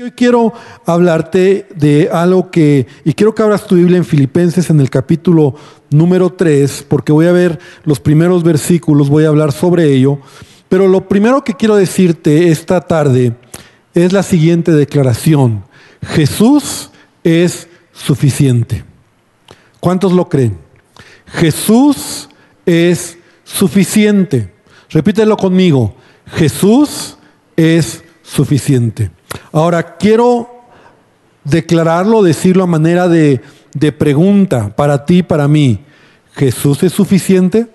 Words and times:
Hoy 0.00 0.12
quiero 0.12 0.52
hablarte 0.86 1.66
de 1.74 2.08
algo 2.12 2.52
que, 2.52 2.86
y 3.04 3.14
quiero 3.14 3.34
que 3.34 3.42
abras 3.42 3.66
tu 3.66 3.74
Biblia 3.74 3.96
en 3.96 4.04
Filipenses 4.04 4.70
en 4.70 4.78
el 4.78 4.90
capítulo 4.90 5.56
número 5.90 6.32
3, 6.32 6.86
porque 6.88 7.10
voy 7.10 7.26
a 7.26 7.32
ver 7.32 7.58
los 7.82 7.98
primeros 7.98 8.44
versículos, 8.44 9.08
voy 9.08 9.24
a 9.24 9.28
hablar 9.28 9.50
sobre 9.50 9.92
ello, 9.92 10.20
pero 10.68 10.86
lo 10.86 11.08
primero 11.08 11.42
que 11.42 11.54
quiero 11.54 11.74
decirte 11.74 12.50
esta 12.50 12.80
tarde 12.80 13.34
es 13.92 14.12
la 14.12 14.22
siguiente 14.22 14.70
declaración. 14.70 15.64
Jesús 16.06 16.92
es 17.24 17.66
suficiente. 17.90 18.84
¿Cuántos 19.80 20.12
lo 20.12 20.28
creen? 20.28 20.58
Jesús 21.26 22.28
es 22.64 23.18
suficiente. 23.42 24.54
Repítelo 24.90 25.36
conmigo. 25.36 25.96
Jesús 26.36 27.18
es 27.56 28.04
suficiente. 28.22 29.10
Ahora, 29.52 29.96
quiero 29.96 30.48
declararlo, 31.44 32.22
decirlo 32.22 32.64
a 32.64 32.66
manera 32.66 33.08
de, 33.08 33.40
de 33.74 33.92
pregunta 33.92 34.74
para 34.74 35.04
ti, 35.04 35.22
para 35.22 35.48
mí. 35.48 35.84
¿Jesús 36.34 36.82
es 36.82 36.92
suficiente? 36.92 37.66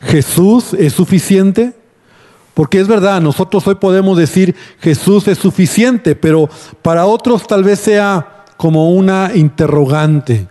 ¿Jesús 0.00 0.74
es 0.74 0.92
suficiente? 0.92 1.74
Porque 2.54 2.80
es 2.80 2.88
verdad, 2.88 3.20
nosotros 3.20 3.66
hoy 3.68 3.76
podemos 3.76 4.18
decir 4.18 4.54
Jesús 4.80 5.28
es 5.28 5.38
suficiente, 5.38 6.16
pero 6.16 6.50
para 6.82 7.06
otros 7.06 7.46
tal 7.46 7.62
vez 7.62 7.78
sea 7.78 8.44
como 8.56 8.90
una 8.90 9.30
interrogante. 9.34 10.48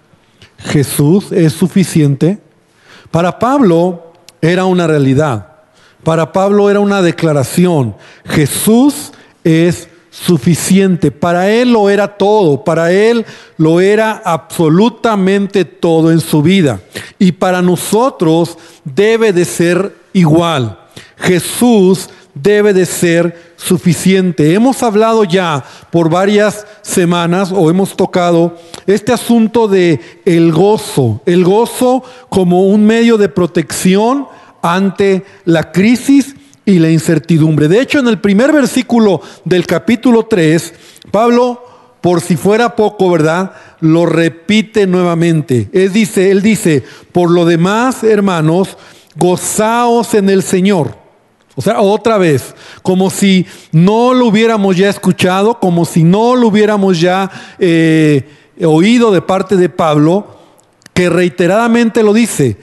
¿Jesús 0.57 1.31
es 1.31 1.53
suficiente? 1.53 2.39
Para 3.11 3.37
Pablo 3.37 4.13
era 4.41 4.65
una 4.65 4.87
realidad. 4.87 5.46
Para 6.07 6.31
Pablo 6.31 6.69
era 6.69 6.79
una 6.79 7.01
declaración. 7.01 7.93
Jesús 8.23 9.11
es 9.43 9.89
suficiente. 10.09 11.11
Para 11.11 11.49
él 11.49 11.73
lo 11.73 11.89
era 11.89 12.15
todo. 12.15 12.63
Para 12.63 12.93
él 12.93 13.25
lo 13.57 13.81
era 13.81 14.21
absolutamente 14.23 15.65
todo 15.65 16.09
en 16.13 16.21
su 16.21 16.41
vida. 16.41 16.79
Y 17.19 17.33
para 17.33 17.61
nosotros 17.61 18.57
debe 18.85 19.33
de 19.33 19.43
ser 19.43 19.97
igual. 20.13 20.79
Jesús 21.17 22.09
debe 22.33 22.71
de 22.71 22.85
ser 22.85 23.53
suficiente. 23.57 24.53
Hemos 24.53 24.83
hablado 24.83 25.25
ya 25.25 25.65
por 25.91 26.09
varias 26.09 26.65
semanas 26.83 27.51
o 27.51 27.69
hemos 27.69 27.97
tocado 27.97 28.55
este 28.85 29.11
asunto 29.11 29.67
de 29.67 29.99
el 30.23 30.53
gozo, 30.53 31.21
el 31.25 31.43
gozo 31.43 32.01
como 32.29 32.67
un 32.67 32.85
medio 32.85 33.17
de 33.17 33.27
protección 33.27 34.27
ante 34.75 35.25
la 35.45 35.71
crisis 35.71 36.35
y 36.65 36.79
la 36.79 36.89
incertidumbre. 36.89 37.67
De 37.67 37.79
hecho, 37.79 37.99
en 37.99 38.07
el 38.07 38.19
primer 38.19 38.51
versículo 38.51 39.21
del 39.45 39.65
capítulo 39.65 40.25
3, 40.25 40.73
Pablo, 41.11 41.63
por 42.01 42.21
si 42.21 42.35
fuera 42.35 42.75
poco, 42.75 43.09
¿verdad? 43.09 43.53
Lo 43.79 44.05
repite 44.05 44.85
nuevamente. 44.85 45.69
Él 45.71 45.93
dice, 45.93 46.31
él 46.31 46.41
dice, 46.41 46.83
por 47.11 47.31
lo 47.31 47.45
demás, 47.45 48.03
hermanos, 48.03 48.77
gozaos 49.15 50.13
en 50.13 50.29
el 50.29 50.43
Señor. 50.43 50.97
O 51.55 51.61
sea, 51.61 51.79
otra 51.79 52.17
vez, 52.17 52.53
como 52.83 53.09
si 53.09 53.47
no 53.71 54.13
lo 54.13 54.27
hubiéramos 54.27 54.77
ya 54.77 54.89
escuchado, 54.89 55.59
como 55.59 55.85
si 55.85 56.03
no 56.03 56.35
lo 56.35 56.49
hubiéramos 56.49 56.99
ya 56.99 57.31
eh, 57.57 58.29
oído 58.63 59.11
de 59.11 59.21
parte 59.21 59.55
de 59.55 59.69
Pablo, 59.69 60.37
que 60.93 61.09
reiteradamente 61.09 62.03
lo 62.03 62.13
dice, 62.13 62.57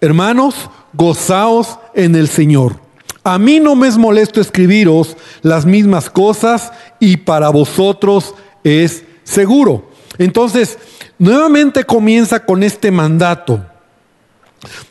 hermanos, 0.00 0.68
gozaos 0.96 1.78
en 1.94 2.14
el 2.14 2.28
Señor. 2.28 2.80
A 3.24 3.38
mí 3.38 3.58
no 3.58 3.74
me 3.74 3.88
es 3.88 3.98
molesto 3.98 4.40
escribiros 4.40 5.16
las 5.42 5.66
mismas 5.66 6.08
cosas 6.08 6.72
y 7.00 7.16
para 7.16 7.48
vosotros 7.48 8.34
es 8.62 9.04
seguro. 9.24 9.90
Entonces, 10.18 10.78
nuevamente 11.18 11.84
comienza 11.84 12.44
con 12.44 12.62
este 12.62 12.90
mandato 12.90 13.64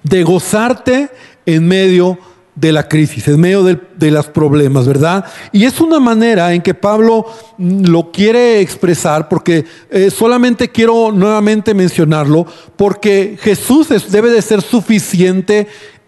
de 0.03 0.23
gozarte 0.23 1.09
en 1.45 1.67
medio 1.67 2.19
de 2.55 2.71
la 2.71 2.87
crisis, 2.87 3.27
en 3.27 3.39
medio 3.39 3.63
de, 3.63 4.11
los 4.11 4.27
problemas, 4.27 4.87
¿verdad? 4.87 5.25
Y 5.51 5.65
es 5.65 5.81
una 5.81 5.99
manera 5.99 6.53
en 6.53 6.61
que 6.61 6.73
Pablo 6.73 7.25
lo 7.57 8.11
quiere 8.11 8.61
expresar, 8.61 9.27
porque 9.27 9.65
eh, 9.89 10.09
solamente 10.09 10.69
quiero 10.69 11.11
nuevamente 11.11 11.73
mencionarlo, 11.73 12.45
porque 12.77 13.37
Jesús 13.41 13.89
debe 14.09 14.29
de 14.29 14.41
ser 14.41 14.61
suficiente 14.61 15.67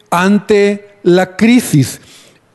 ante 0.09 0.97
la 1.03 1.35
crisis. 1.35 2.01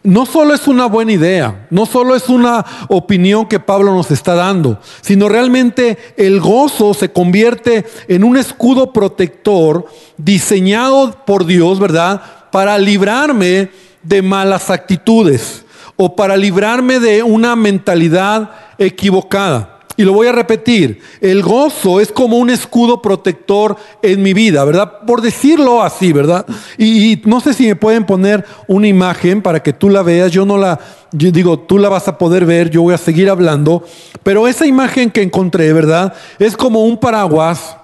No 0.04 0.26
solo 0.26 0.52
es 0.52 0.66
una 0.66 0.86
buena 0.86 1.12
idea, 1.12 1.68
no 1.70 1.86
solo 1.86 2.16
es 2.16 2.28
una 2.28 2.64
opinión 2.88 3.46
que 3.46 3.60
Pablo 3.60 3.94
nos 3.94 4.10
está 4.10 4.34
dando, 4.34 4.80
sino 5.00 5.28
realmente 5.28 5.96
el 6.16 6.40
gozo 6.40 6.92
se 6.92 7.12
convierte 7.12 7.84
en 8.08 8.24
un 8.24 8.36
escudo 8.36 8.92
protector 8.92 9.86
diseñado 10.16 11.24
por 11.24 11.46
Dios, 11.46 11.78
¿verdad? 11.78 12.20
Para 12.50 12.78
librarme 12.78 13.70
de 14.02 14.22
malas 14.22 14.70
actitudes 14.70 15.64
o 15.94 16.16
para 16.16 16.36
librarme 16.36 16.98
de 16.98 17.22
una 17.22 17.54
mentalidad 17.54 18.50
equivocada. 18.78 19.71
Y 19.96 20.04
lo 20.04 20.14
voy 20.14 20.26
a 20.26 20.32
repetir, 20.32 21.00
el 21.20 21.42
gozo 21.42 22.00
es 22.00 22.10
como 22.10 22.38
un 22.38 22.48
escudo 22.48 23.02
protector 23.02 23.76
en 24.02 24.22
mi 24.22 24.32
vida, 24.32 24.64
¿verdad? 24.64 25.00
Por 25.06 25.20
decirlo 25.20 25.82
así, 25.82 26.12
¿verdad? 26.12 26.46
Y, 26.78 27.20
no 27.24 27.40
sé 27.40 27.52
si 27.52 27.66
me 27.66 27.76
pueden 27.76 28.06
poner 28.06 28.44
una 28.66 28.88
imagen 28.88 29.42
para 29.42 29.62
que 29.62 29.72
tú 29.72 29.90
la 29.90 30.02
veas, 30.02 30.32
yo 30.32 30.46
no 30.46 30.56
la, 30.56 30.80
yo 31.12 31.30
digo, 31.30 31.58
tú 31.58 31.78
la 31.78 31.90
vas 31.90 32.08
a 32.08 32.16
poder 32.16 32.46
ver, 32.46 32.70
yo 32.70 32.82
voy 32.82 32.94
a 32.94 32.98
seguir 32.98 33.28
hablando, 33.28 33.84
pero 34.22 34.48
esa 34.48 34.66
imagen 34.66 35.10
que 35.10 35.22
encontré, 35.22 35.72
¿verdad? 35.72 36.14
Es 36.38 36.56
como 36.56 36.84
un 36.84 36.96
paraguas, 36.96 37.76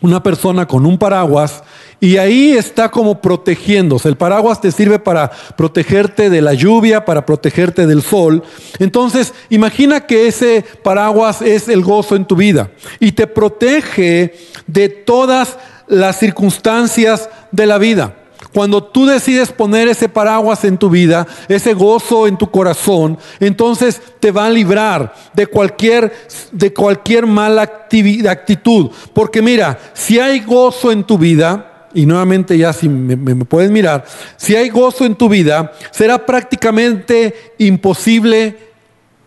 una 0.00 0.22
persona 0.22 0.66
con 0.66 0.86
un 0.86 0.98
paraguas 0.98 1.62
y 2.00 2.16
ahí 2.16 2.52
está 2.52 2.90
como 2.90 3.20
protegiéndose. 3.20 4.08
El 4.08 4.16
paraguas 4.16 4.60
te 4.60 4.72
sirve 4.72 4.98
para 4.98 5.30
protegerte 5.56 6.30
de 6.30 6.40
la 6.40 6.54
lluvia, 6.54 7.04
para 7.04 7.26
protegerte 7.26 7.86
del 7.86 8.02
sol. 8.02 8.42
Entonces, 8.78 9.34
imagina 9.50 10.06
que 10.06 10.26
ese 10.26 10.64
paraguas 10.82 11.42
es 11.42 11.68
el 11.68 11.82
gozo 11.82 12.16
en 12.16 12.24
tu 12.24 12.36
vida 12.36 12.70
y 12.98 13.12
te 13.12 13.26
protege 13.26 14.34
de 14.66 14.88
todas 14.88 15.58
las 15.88 16.18
circunstancias 16.18 17.28
de 17.50 17.66
la 17.66 17.78
vida. 17.78 18.14
Cuando 18.52 18.82
tú 18.82 19.06
decides 19.06 19.52
poner 19.52 19.88
ese 19.88 20.08
paraguas 20.08 20.64
en 20.64 20.76
tu 20.76 20.90
vida, 20.90 21.26
ese 21.48 21.72
gozo 21.72 22.26
en 22.26 22.36
tu 22.36 22.50
corazón, 22.50 23.16
entonces 23.38 24.00
te 24.18 24.32
va 24.32 24.46
a 24.46 24.50
librar 24.50 25.14
de 25.34 25.46
cualquier, 25.46 26.12
de 26.50 26.72
cualquier 26.72 27.26
mala 27.26 27.62
actitud. 27.62 28.90
Porque 29.12 29.40
mira, 29.40 29.78
si 29.94 30.18
hay 30.18 30.40
gozo 30.40 30.90
en 30.90 31.04
tu 31.04 31.16
vida, 31.16 31.88
y 31.94 32.06
nuevamente 32.06 32.56
ya 32.56 32.72
si 32.72 32.88
me, 32.88 33.44
puedes 33.44 33.70
mirar, 33.70 34.04
si 34.36 34.56
hay 34.56 34.68
gozo 34.68 35.04
en 35.04 35.14
tu 35.14 35.28
vida, 35.28 35.72
será 35.90 36.24
prácticamente 36.24 37.54
imposible 37.58 38.56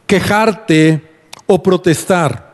quejarte 0.05 1.01
o 1.45 1.63
protestar. 1.63 2.53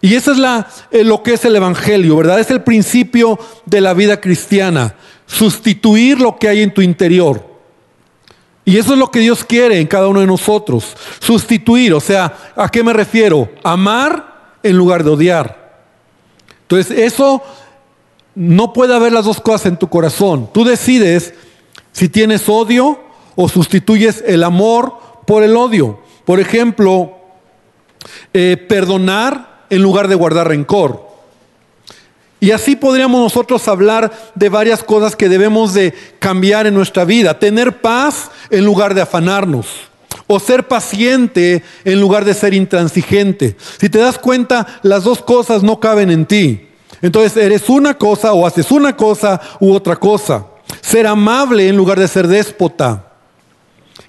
Y 0.00 0.14
eso 0.14 0.32
es 0.32 0.38
la, 0.38 0.68
eh, 0.90 1.04
lo 1.04 1.22
que 1.22 1.34
es 1.34 1.44
el 1.44 1.56
Evangelio, 1.56 2.16
¿verdad? 2.16 2.38
Es 2.38 2.50
el 2.50 2.62
principio 2.62 3.38
de 3.64 3.80
la 3.80 3.94
vida 3.94 4.20
cristiana, 4.20 4.94
sustituir 5.26 6.20
lo 6.20 6.36
que 6.36 6.48
hay 6.48 6.62
en 6.62 6.72
tu 6.72 6.80
interior. 6.80 7.44
Y 8.64 8.78
eso 8.78 8.94
es 8.94 8.98
lo 8.98 9.10
que 9.10 9.20
Dios 9.20 9.44
quiere 9.44 9.78
en 9.78 9.86
cada 9.86 10.08
uno 10.08 10.20
de 10.20 10.26
nosotros, 10.26 10.96
sustituir, 11.20 11.94
o 11.94 12.00
sea, 12.00 12.52
¿a 12.56 12.68
qué 12.68 12.82
me 12.82 12.92
refiero? 12.92 13.48
Amar 13.62 14.58
en 14.62 14.76
lugar 14.76 15.04
de 15.04 15.10
odiar. 15.10 15.84
Entonces, 16.62 16.98
eso 16.98 17.42
no 18.34 18.72
puede 18.72 18.94
haber 18.94 19.12
las 19.12 19.24
dos 19.24 19.40
cosas 19.40 19.66
en 19.66 19.76
tu 19.76 19.88
corazón. 19.88 20.50
Tú 20.52 20.64
decides 20.64 21.32
si 21.92 22.08
tienes 22.08 22.48
odio 22.48 23.00
o 23.36 23.48
sustituyes 23.48 24.24
el 24.26 24.42
amor 24.42 24.98
por 25.26 25.44
el 25.44 25.56
odio. 25.56 26.00
Por 26.24 26.40
ejemplo, 26.40 27.12
eh, 28.34 28.56
perdonar 28.68 29.64
en 29.70 29.82
lugar 29.82 30.08
de 30.08 30.16
guardar 30.16 30.48
rencor. 30.48 31.05
Y 32.38 32.50
así 32.50 32.76
podríamos 32.76 33.20
nosotros 33.20 33.66
hablar 33.66 34.12
de 34.34 34.48
varias 34.48 34.82
cosas 34.82 35.16
que 35.16 35.28
debemos 35.28 35.72
de 35.72 35.94
cambiar 36.18 36.66
en 36.66 36.74
nuestra 36.74 37.04
vida. 37.04 37.38
Tener 37.38 37.80
paz 37.80 38.30
en 38.50 38.64
lugar 38.64 38.94
de 38.94 39.00
afanarnos. 39.00 39.66
O 40.26 40.38
ser 40.38 40.66
paciente 40.66 41.62
en 41.84 42.00
lugar 42.00 42.24
de 42.24 42.34
ser 42.34 42.52
intransigente. 42.52 43.56
Si 43.78 43.88
te 43.88 43.98
das 43.98 44.18
cuenta, 44.18 44.66
las 44.82 45.04
dos 45.04 45.22
cosas 45.22 45.62
no 45.62 45.80
caben 45.80 46.10
en 46.10 46.26
ti. 46.26 46.68
Entonces 47.00 47.36
eres 47.36 47.68
una 47.68 47.94
cosa 47.94 48.32
o 48.32 48.46
haces 48.46 48.70
una 48.70 48.96
cosa 48.96 49.40
u 49.60 49.72
otra 49.72 49.96
cosa. 49.96 50.46
Ser 50.80 51.06
amable 51.06 51.68
en 51.68 51.76
lugar 51.76 51.98
de 51.98 52.08
ser 52.08 52.26
déspota. 52.26 53.05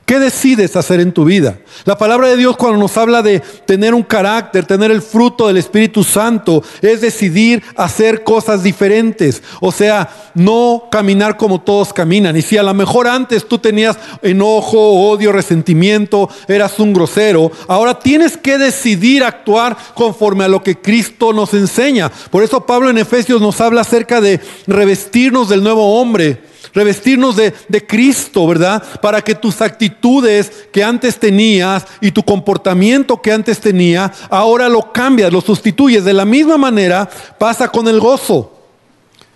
¿Qué 0.08 0.20
decides 0.20 0.78
hacer 0.78 1.02
en 1.02 1.12
tu 1.12 1.26
vida? 1.26 1.58
La 1.84 1.98
palabra 1.98 2.30
de 2.30 2.38
Dios 2.38 2.56
cuando 2.56 2.80
nos 2.80 2.96
habla 2.96 3.22
de 3.22 3.42
tener 3.66 3.94
un 3.94 4.04
carácter, 4.04 4.66
tener 4.66 4.90
el 4.90 5.02
fruto 5.02 5.48
del 5.48 5.58
Espíritu 5.58 6.02
Santo, 6.02 6.64
es 6.82 7.02
decidir 7.02 7.62
hacer 7.76 8.24
cosas 8.24 8.64
diferentes. 8.64 9.44
O 9.60 9.70
sea, 9.70 10.32
no 10.34 10.86
caminar 10.90 11.36
como 11.36 11.60
todos 11.60 11.92
caminan. 11.92 12.38
Y 12.38 12.42
si 12.42 12.58
a 12.58 12.64
lo 12.64 12.74
mejor 12.74 13.06
antes 13.06 13.46
tú 13.46 13.58
tenías 13.58 13.98
enojo, 14.22 14.80
odio, 14.80 15.34
resentimiento, 15.34 16.30
eras 16.48 16.80
un 16.80 16.94
grosero, 16.94 17.52
ahora 17.68 18.00
tienes 18.00 18.38
que 18.38 18.58
decidir 18.58 19.26
actuar 19.26 19.76
conforme 19.94 20.46
a 20.46 20.48
lo 20.48 20.64
que 20.64 20.80
Cristo 20.80 21.34
nos 21.34 21.54
enseña. 21.54 22.10
Por 22.32 22.44
eso 22.44 22.66
Pablo 22.66 22.90
en 22.90 22.98
Efesios 22.98 23.42
nos 23.42 23.60
habla 23.60 23.82
acerca 23.82 24.22
de 24.22 24.40
revestirnos 24.68 25.50
del 25.50 25.64
nuevo 25.64 26.00
hombre 26.00 26.47
revestirnos 26.74 27.36
de, 27.36 27.54
Cristo, 27.88 28.48
¿verdad? 28.48 28.84
Para 29.02 29.22
que 29.22 29.36
tus 29.36 29.62
actitudes 29.62 30.68
que 30.72 30.84
antes 30.84 31.20
tenías 31.20 31.86
y 32.02 32.12
tu 32.12 32.24
comportamiento 32.24 33.22
que 33.22 33.32
antes 33.32 33.60
tenía, 33.60 34.12
ahora 34.30 34.70
lo 34.70 34.92
cambias, 34.92 35.32
lo 35.32 35.42
sustituyes. 35.42 36.04
De 36.04 36.14
la 36.14 36.26
misma 36.26 36.58
manera 36.58 37.10
pasa 37.38 37.68
con 37.70 37.88
el 37.88 38.00
gozo. 38.00 38.54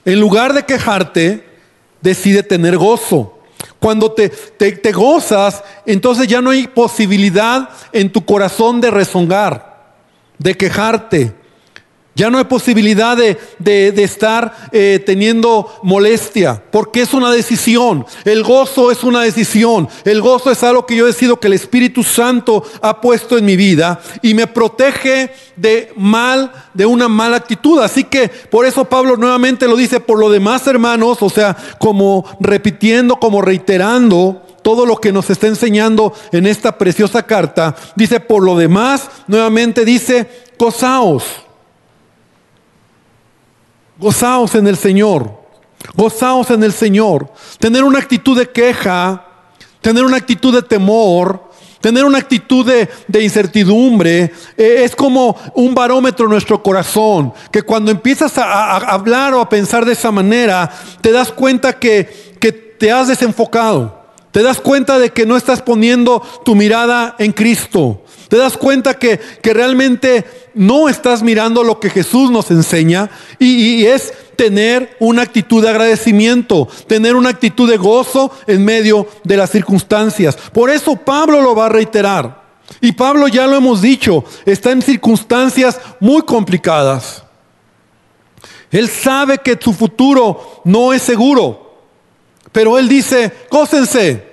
En 0.06 0.20
lugar 0.20 0.54
de 0.54 0.64
quejarte, 0.64 1.46
decide 2.02 2.44
tener 2.44 2.78
gozo. 2.78 3.38
Cuando 3.80 4.12
te, 4.12 4.30
te, 4.30 4.92
gozas, 4.92 5.64
entonces 5.86 6.28
ya 6.28 6.42
no 6.42 6.52
hay 6.52 6.68
posibilidad 6.68 7.70
en 7.92 8.12
tu 8.12 8.24
corazón 8.24 8.80
de 8.80 8.92
rezongar, 8.92 9.96
de 10.38 10.56
quejarte, 10.56 11.34
ya 12.14 12.30
no 12.30 12.38
hay 12.38 12.44
posibilidad 12.44 13.16
de, 13.16 13.38
estar 14.04 14.70
eh, 14.74 15.02
teniendo 15.06 15.80
molestia, 15.82 16.62
porque 16.70 17.02
es 17.02 17.14
una 17.14 17.32
decisión. 17.32 18.06
El 18.26 18.44
gozo 18.44 18.92
es 18.92 19.04
una 19.04 19.22
decisión. 19.22 19.88
El 20.04 20.22
gozo 20.22 20.52
es 20.52 20.62
algo 20.64 20.86
que 20.86 20.96
yo 20.98 21.06
decido 21.06 21.40
que 21.40 21.48
el 21.48 21.54
Espíritu 21.54 22.04
Santo 22.04 22.64
ha 22.82 23.00
puesto 23.00 23.38
en 23.38 23.46
mi 23.46 23.56
vida 23.56 24.02
y 24.22 24.34
me 24.34 24.48
protege 24.48 25.32
de 25.56 25.94
mal, 25.96 26.52
de 26.74 26.86
una 26.86 27.08
mala 27.08 27.38
actitud. 27.38 27.80
Así 27.80 28.04
que 28.04 28.28
por 28.28 28.66
eso 28.66 28.86
Pablo 28.86 29.16
nuevamente 29.16 29.68
lo 29.68 29.78
dice, 29.78 30.02
por 30.02 30.20
lo 30.20 30.30
demás 30.30 30.68
hermanos, 30.68 31.20
o 31.22 31.30
sea, 31.30 31.56
como 31.80 32.26
repitiendo, 32.42 33.16
como 33.18 33.42
reiterando 33.42 34.42
todo 34.64 34.86
lo 34.86 34.98
que 34.98 35.14
nos 35.14 35.30
está 35.30 35.48
enseñando 35.48 36.14
en 36.34 36.46
esta 36.46 36.78
preciosa 36.78 37.24
carta, 37.24 37.76
dice, 37.96 38.20
por 38.20 38.44
lo 38.44 38.58
demás, 38.58 39.10
nuevamente 39.28 39.86
dice, 39.86 40.30
gozaos. 40.60 41.24
Gozaos 44.02 44.56
en 44.56 44.68
el 44.68 44.78
Señor. 44.78 45.32
Gozaos 45.96 46.50
en 46.50 46.64
el 46.64 46.74
Señor. 46.74 47.32
Tener 47.60 47.84
una 47.84 48.00
actitud 48.00 48.36
de 48.38 48.50
queja, 48.50 49.28
tener 49.80 50.04
una 50.04 50.18
actitud 50.18 50.54
de 50.54 50.64
temor, 50.64 51.52
tener 51.82 52.04
una 52.06 52.18
actitud 52.18 52.66
de, 52.66 53.24
incertidumbre, 53.24 54.34
eh, 54.58 54.82
es 54.84 54.96
como 54.96 55.38
un 55.54 55.76
barómetro 55.76 56.26
en 56.26 56.32
nuestro 56.32 56.64
corazón, 56.64 57.32
que 57.52 57.62
cuando 57.62 57.92
empiezas 57.92 58.40
a, 58.40 58.78
hablar 58.78 59.36
o 59.36 59.42
a 59.42 59.50
pensar 59.50 59.86
de 59.86 59.94
esa 59.94 60.12
manera, 60.12 60.72
te 61.02 61.12
das 61.12 61.32
cuenta 61.32 61.78
que, 61.78 62.36
que 62.40 62.52
te 62.52 62.92
has 62.92 63.08
desenfocado. 63.08 64.02
Te 64.32 64.42
das 64.42 64.60
cuenta 64.60 64.98
de 64.98 65.12
que 65.12 65.26
no 65.26 65.38
estás 65.38 65.62
poniendo 65.62 66.22
tu 66.44 66.56
mirada 66.56 67.16
en 67.20 67.34
Cristo. 67.34 68.01
Te 68.32 68.38
das 68.38 68.56
cuenta 68.56 68.94
que, 68.94 69.20
que 69.42 69.54
realmente 69.54 70.24
no 70.54 70.88
estás 70.88 71.22
mirando 71.22 71.66
lo 71.66 71.82
que 71.82 71.90
Jesús 71.90 72.32
nos 72.32 72.50
enseña 72.50 73.10
y, 73.38 73.84
es 73.84 74.14
tener 74.38 74.96
una 75.02 75.24
actitud 75.24 75.62
de 75.62 75.70
agradecimiento, 75.70 76.70
tener 76.88 77.18
una 77.18 77.28
actitud 77.28 77.70
de 77.70 77.76
gozo 77.76 78.32
en 78.48 78.64
medio 78.64 79.06
de 79.26 79.36
las 79.36 79.50
circunstancias. 79.50 80.38
Por 80.54 80.70
eso 80.70 80.96
Pablo 80.96 81.42
lo 81.42 81.54
va 81.54 81.66
a 81.66 81.70
reiterar. 81.70 82.42
Y 82.80 82.94
Pablo 82.94 83.28
ya 83.28 83.48
lo 83.48 83.58
hemos 83.58 83.82
dicho, 83.82 84.24
está 84.46 84.72
en 84.72 84.82
circunstancias 84.82 85.78
muy 86.00 86.22
complicadas. 86.22 87.24
Él 88.72 88.88
sabe 88.88 89.40
que 89.40 89.60
su 89.62 89.74
futuro 89.74 90.62
no 90.64 90.94
es 90.94 91.02
seguro, 91.02 91.82
pero 92.54 92.80
él 92.80 92.88
dice, 92.88 93.34
gócense, 93.52 94.26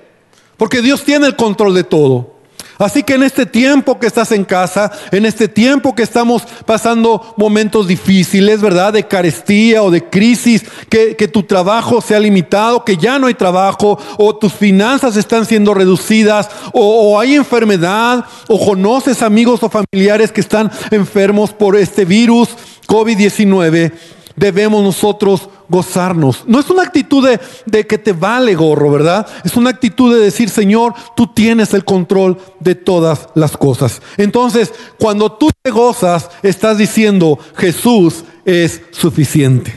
porque 0.57 0.83
Dios 0.83 1.03
tiene 1.03 1.27
el 1.27 1.35
control 1.35 1.75
de 1.75 1.83
todo. 1.83 2.38
Así 2.79 3.03
que 3.03 3.15
en 3.15 3.25
este 3.25 3.45
tiempo 3.45 3.99
que 3.99 4.07
estás 4.07 4.31
en 4.31 4.45
casa, 4.45 4.93
en 5.11 5.27
este 5.27 5.49
tiempo 5.49 5.95
que 5.95 6.05
estamos 6.05 6.45
pasando 6.65 7.35
momentos 7.37 7.89
difíciles, 7.89 8.61
¿verdad? 8.61 8.93
De 8.93 9.07
carestía 9.07 9.83
o 9.83 9.91
de 9.91 10.09
crisis, 10.09 10.65
que, 10.89 11.29
tu 11.29 11.43
trabajo 11.43 12.01
sea 12.01 12.21
limitado, 12.21 12.85
que 12.85 12.97
ya 12.97 13.19
no 13.19 13.27
hay 13.27 13.35
trabajo, 13.35 13.99
o 14.17 14.37
tus 14.37 14.53
finanzas 14.53 15.17
están 15.17 15.45
siendo 15.45 15.75
reducidas, 15.75 16.49
o, 16.73 17.13
o 17.13 17.21
hay 17.21 17.35
enfermedad, 17.35 18.25
o 18.47 18.65
conoces 18.65 19.23
amigos 19.23 19.63
o 19.63 19.69
familiares 19.69 20.33
que 20.33 20.41
están 20.41 20.71
enfermos 20.91 21.53
por 21.53 21.77
este 21.77 22.05
virus 22.05 22.49
COVID-19 22.87 23.93
debemos 24.39 24.83
nosotros 24.83 25.49
gozarnos. 25.69 26.45
No 26.47 26.61
es 26.61 26.71
una 26.71 26.83
actitud 26.83 27.29
de, 27.67 27.87
que 27.87 27.99
te 27.99 28.13
vale 28.13 28.55
gorro, 28.55 28.91
¿verdad? 28.91 29.27
Es 29.45 29.57
una 29.57 29.71
actitud 29.71 30.15
de 30.15 30.21
decir, 30.21 30.49
Señor, 30.49 30.95
tú 31.17 31.27
tienes 31.27 31.75
el 31.75 31.85
control 31.85 32.39
de 32.61 32.75
todas 32.75 33.29
las 33.35 33.57
cosas. 33.57 34.01
Entonces, 34.17 34.73
cuando 34.99 35.33
tú 35.33 35.51
te 35.63 35.71
gozas, 35.71 36.31
estás 36.43 36.79
diciendo, 36.79 37.39
Jesús 37.57 38.25
es 38.45 38.83
suficiente. 38.93 39.75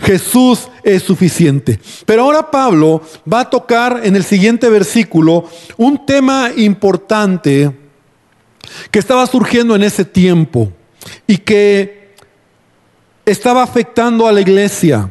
Jesús 0.00 0.68
es 0.82 1.02
suficiente. 1.02 1.78
Pero 2.06 2.22
ahora 2.22 2.50
Pablo 2.50 3.02
va 3.30 3.40
a 3.40 3.50
tocar 3.50 4.00
en 4.04 4.16
el 4.16 4.24
siguiente 4.24 4.68
versículo 4.68 5.48
un 5.76 6.06
tema 6.06 6.50
importante 6.56 7.72
que 8.90 8.98
estaba 8.98 9.26
surgiendo 9.26 9.74
en 9.74 9.82
ese 9.82 10.04
tiempo 10.04 10.72
y 11.26 11.38
que 11.38 12.05
estaba 13.26 13.62
afectando 13.62 14.26
a 14.26 14.32
la 14.32 14.40
iglesia. 14.40 15.10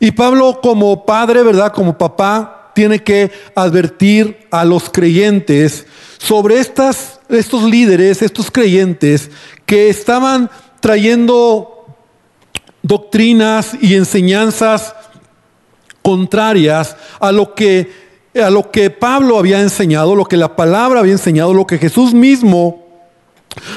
Y 0.00 0.10
Pablo 0.10 0.60
como 0.60 1.06
padre, 1.06 1.42
¿verdad? 1.42 1.72
Como 1.72 1.96
papá, 1.96 2.72
tiene 2.74 3.02
que 3.02 3.30
advertir 3.54 4.48
a 4.50 4.64
los 4.64 4.90
creyentes 4.90 5.86
sobre 6.18 6.58
estas, 6.58 7.20
estos 7.28 7.62
líderes, 7.62 8.22
estos 8.22 8.50
creyentes 8.50 9.30
que 9.64 9.88
estaban 9.88 10.50
trayendo 10.80 11.86
doctrinas 12.82 13.76
y 13.80 13.94
enseñanzas 13.94 14.94
contrarias 16.02 16.96
a 17.20 17.30
lo 17.30 17.54
que 17.54 18.04
a 18.34 18.50
lo 18.50 18.72
que 18.72 18.90
Pablo 18.90 19.38
había 19.38 19.60
enseñado, 19.60 20.16
lo 20.16 20.24
que 20.24 20.36
la 20.36 20.56
palabra 20.56 20.98
había 20.98 21.12
enseñado, 21.12 21.54
lo 21.54 21.68
que 21.68 21.78
Jesús 21.78 22.12
mismo 22.14 22.83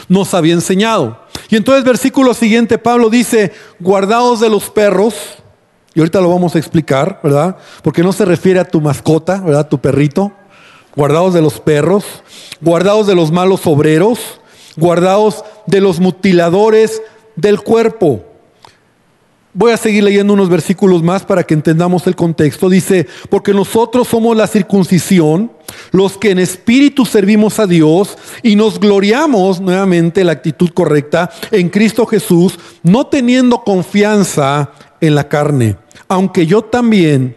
nos 0.07 0.33
había 0.33 0.53
enseñado. 0.53 1.19
Y 1.49 1.55
entonces 1.55 1.83
versículo 1.83 2.33
siguiente, 2.33 2.77
Pablo 2.77 3.09
dice, 3.09 3.53
guardaos 3.79 4.39
de 4.39 4.49
los 4.49 4.69
perros, 4.69 5.15
y 5.97 5.99
ahorita 5.99 6.21
lo 6.21 6.29
vamos 6.29 6.53
a 6.53 6.59
explicar, 6.59 7.19
¿verdad? 7.23 7.57
Porque 7.81 8.03
no 8.03 8.13
se 8.13 8.23
refiere 8.23 8.59
a 8.59 8.65
tu 8.65 8.79
mascota, 8.79 9.41
¿verdad? 9.41 9.67
Tu 9.67 9.79
perrito. 9.79 10.31
Guardaos 10.95 11.33
de 11.33 11.41
los 11.41 11.59
perros, 11.59 12.03
guardaos 12.61 13.07
de 13.07 13.15
los 13.15 13.31
malos 13.31 13.65
obreros, 13.65 14.19
guardaos 14.75 15.43
de 15.65 15.81
los 15.81 15.99
mutiladores 15.99 17.01
del 17.35 17.61
cuerpo. 17.61 18.23
Voy 19.59 19.71
a 19.71 19.77
seguir 19.77 20.03
leyendo 20.03 20.33
unos 20.33 20.49
versículos 20.49 21.01
más 21.01 21.25
para 21.25 21.41
que 21.41 21.55
entendamos 21.55 22.05
el 22.05 22.15
contexto. 22.15 22.69
Dice, 22.69 23.07
porque 23.27 23.55
nosotros 23.55 24.07
somos 24.07 24.37
la 24.37 24.45
circuncisión, 24.45 25.51
los 25.91 26.15
que 26.15 26.29
en 26.29 26.37
espíritu 26.37 27.07
servimos 27.07 27.57
a 27.57 27.65
Dios 27.65 28.19
y 28.43 28.55
nos 28.55 28.79
gloriamos, 28.79 29.59
nuevamente 29.59 30.23
la 30.23 30.33
actitud 30.33 30.69
correcta, 30.69 31.31
en 31.49 31.69
Cristo 31.69 32.05
Jesús, 32.05 32.59
no 32.83 33.07
teniendo 33.07 33.63
confianza 33.63 34.73
en 35.01 35.15
la 35.15 35.27
carne, 35.27 35.77
aunque 36.07 36.45
yo 36.45 36.61
también 36.61 37.35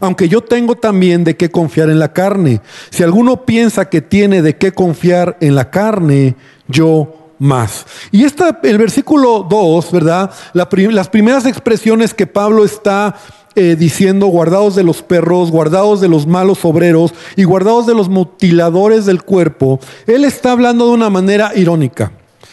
aunque 0.00 0.28
yo 0.28 0.42
tengo 0.42 0.74
también 0.74 1.22
de 1.22 1.36
qué 1.36 1.50
confiar 1.50 1.90
en 1.90 1.98
la 1.98 2.14
carne. 2.14 2.62
Si 2.90 3.02
alguno 3.02 3.44
piensa 3.44 3.90
que 3.90 4.00
tiene 4.00 4.40
de 4.40 4.56
qué 4.56 4.72
confiar 4.72 5.36
en 5.40 5.54
la 5.54 5.70
carne, 5.70 6.34
yo 6.66 7.21
más. 7.42 7.84
Y 8.12 8.24
esta, 8.24 8.60
el 8.62 8.78
versículo 8.78 9.44
2, 9.48 9.90
¿verdad? 9.90 10.30
las 10.52 11.08
primeras 11.08 11.44
expresiones 11.44 12.14
que 12.14 12.28
Pablo 12.28 12.64
está 12.64 13.16
eh, 13.56 13.74
diciendo, 13.76 14.28
guardados 14.28 14.76
de 14.76 14.84
los 14.84 15.02
perros, 15.02 15.50
guardados 15.50 16.00
de 16.00 16.08
los 16.08 16.24
malos 16.26 16.64
obreros 16.64 17.12
y 17.34 17.42
guardados 17.42 17.86
de 17.86 17.94
los 17.94 18.08
mutiladores 18.08 19.06
del 19.06 19.24
cuerpo, 19.24 19.80
él 20.06 20.24
está 20.24 20.52
hablando 20.52 20.86
de 20.86 20.92
una 20.92 21.10
manera 21.10 21.50
irónica. 21.56 22.12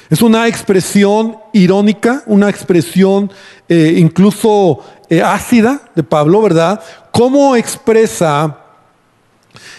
Es 0.09 0.23
una 0.23 0.47
expresión 0.47 1.37
irónica, 1.53 2.23
una 2.25 2.49
expresión 2.49 3.31
eh, 3.69 3.93
incluso 3.97 4.79
eh, 5.07 5.21
ácida 5.21 5.83
de 5.95 6.01
Pablo, 6.01 6.41
¿verdad? 6.41 6.81
¿Cómo 7.11 7.55
expresa 7.55 8.57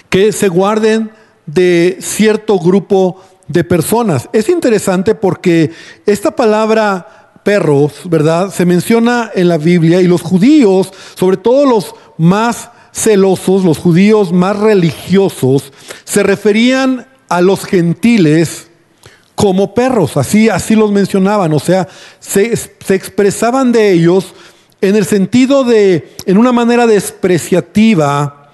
que 0.09 0.31
se 0.31 0.47
guarden 0.47 1.11
de 1.47 1.99
cierto 2.01 2.61
grupo 2.61 3.21
de 3.51 3.65
personas. 3.65 4.29
Es 4.33 4.49
interesante 4.49 5.15
porque 5.15 5.73
esta 6.07 6.31
palabra 6.31 7.33
perros, 7.43 8.03
¿verdad? 8.05 8.53
Se 8.55 8.65
menciona 8.65 9.31
en 9.35 9.49
la 9.49 9.59
Biblia 9.59 10.01
y 10.01 10.07
los 10.07 10.23
judíos, 10.23 10.93
sobre 11.17 11.37
todo 11.37 11.67
los 11.67 11.95
más 12.17 12.71
celosos, 12.93 13.65
los 13.65 13.79
judíos 13.79 14.33
más 14.33 14.57
religiosos, 14.57 15.73
se 16.05 16.23
referían 16.23 17.07
a 17.29 17.41
los 17.41 17.65
gentiles 17.65 18.69
como 19.35 19.75
perros, 19.75 20.17
así, 20.17 20.49
así 20.49 20.77
los 20.77 20.93
mencionaban, 20.93 21.53
o 21.53 21.59
sea, 21.59 21.89
se, 22.19 22.55
se 22.57 22.95
expresaban 22.95 23.73
de 23.73 23.93
ellos 23.93 24.35
en 24.81 24.97
el 24.97 25.07
sentido 25.07 25.65
de, 25.65 26.15
en 26.27 26.37
una 26.37 26.53
manera 26.53 26.87
despreciativa, 26.87 28.53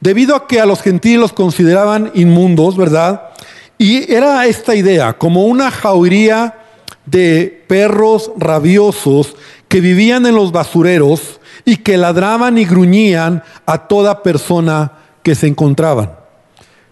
debido 0.00 0.34
a 0.34 0.46
que 0.46 0.60
a 0.60 0.66
los 0.66 0.82
gentiles 0.82 1.20
los 1.20 1.32
consideraban 1.32 2.10
inmundos, 2.14 2.76
¿verdad? 2.76 3.33
Y 3.78 4.12
era 4.12 4.46
esta 4.46 4.74
idea, 4.74 5.14
como 5.14 5.44
una 5.46 5.70
jauría 5.70 6.54
de 7.06 7.64
perros 7.66 8.30
rabiosos 8.36 9.36
que 9.68 9.80
vivían 9.80 10.26
en 10.26 10.34
los 10.34 10.52
basureros 10.52 11.40
y 11.64 11.78
que 11.78 11.96
ladraban 11.96 12.58
y 12.58 12.64
gruñían 12.64 13.42
a 13.66 13.88
toda 13.88 14.22
persona 14.22 14.92
que 15.22 15.34
se 15.34 15.46
encontraban. 15.46 16.12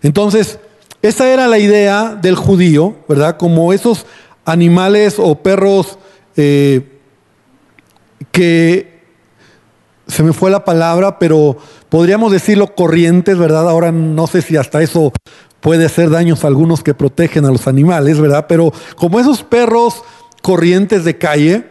Entonces, 0.03 0.59
esa 1.03 1.29
era 1.29 1.47
la 1.47 1.59
idea 1.59 2.17
del 2.21 2.37
judío, 2.37 2.97
¿verdad? 3.09 3.37
Como 3.37 3.73
esos 3.73 4.07
animales 4.45 5.17
o 5.19 5.37
perros 5.37 5.99
eh, 6.37 7.01
que 8.31 8.93
se 10.07 10.23
me 10.23 10.33
fue 10.33 10.51
la 10.51 10.65
palabra, 10.65 11.19
pero 11.19 11.57
podríamos 11.89 12.33
decirlo 12.33 12.75
corrientes, 12.75 13.39
¿verdad? 13.39 13.69
Ahora 13.69 13.93
no 13.93 14.27
sé 14.27 14.43
si 14.43 14.57
hasta 14.57 14.83
eso 14.83 15.12
puede 15.62 15.87
hacer 15.87 16.11
daños 16.11 16.45
a 16.45 16.49
algunos 16.49 16.83
que 16.83 16.92
protegen 16.92 17.47
a 17.47 17.50
los 17.50 17.66
animales, 17.66 18.21
¿verdad? 18.21 18.47
Pero 18.49 18.73
como 18.97 19.19
esos 19.21 19.45
perros 19.45 20.02
corrientes 20.42 21.04
de 21.04 21.16
calle 21.16 21.64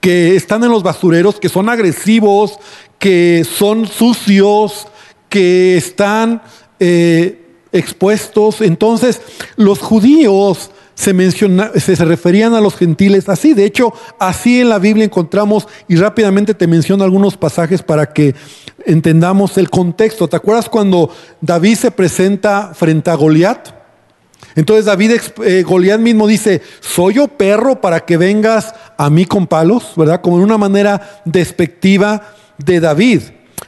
que 0.00 0.36
están 0.36 0.62
en 0.62 0.70
los 0.70 0.82
basureros, 0.82 1.40
que 1.40 1.48
son 1.48 1.68
agresivos, 1.68 2.58
que 2.98 3.44
son 3.50 3.88
sucios, 3.88 4.86
que 5.30 5.78
están 5.78 6.42
eh, 6.78 7.56
expuestos. 7.72 8.60
Entonces, 8.60 9.22
los 9.56 9.78
judíos 9.78 10.70
se, 10.98 11.14
menciona, 11.14 11.70
se, 11.76 11.94
referían 12.04 12.54
a 12.54 12.60
los 12.60 12.74
gentiles 12.74 13.28
así. 13.28 13.54
De 13.54 13.64
hecho, 13.64 13.92
así 14.18 14.60
en 14.60 14.68
la 14.68 14.80
Biblia 14.80 15.04
encontramos, 15.04 15.68
y 15.86 15.94
rápidamente 15.94 16.54
te 16.54 16.66
menciono 16.66 17.04
algunos 17.04 17.36
pasajes 17.36 17.82
para 17.82 18.12
que 18.12 18.34
entendamos 18.84 19.58
el 19.58 19.70
contexto. 19.70 20.26
¿Te 20.26 20.34
acuerdas 20.34 20.68
cuando 20.68 21.08
David 21.40 21.76
se 21.76 21.92
presenta 21.92 22.74
frente 22.74 23.12
a 23.12 23.14
Goliat? 23.14 23.68
Entonces 24.56 24.86
David, 24.86 25.12
eh, 25.44 25.62
Goliat 25.62 26.00
mismo 26.00 26.26
dice, 26.26 26.62
¿soy 26.80 27.14
yo 27.14 27.28
perro 27.28 27.80
para 27.80 28.00
que 28.00 28.16
vengas 28.16 28.74
a 28.96 29.08
mí 29.08 29.24
con 29.24 29.46
palos? 29.46 29.92
¿Verdad? 29.96 30.20
Como 30.20 30.38
en 30.38 30.42
una 30.42 30.58
manera 30.58 31.22
despectiva 31.24 32.34
de 32.58 32.80
David. 32.80 33.22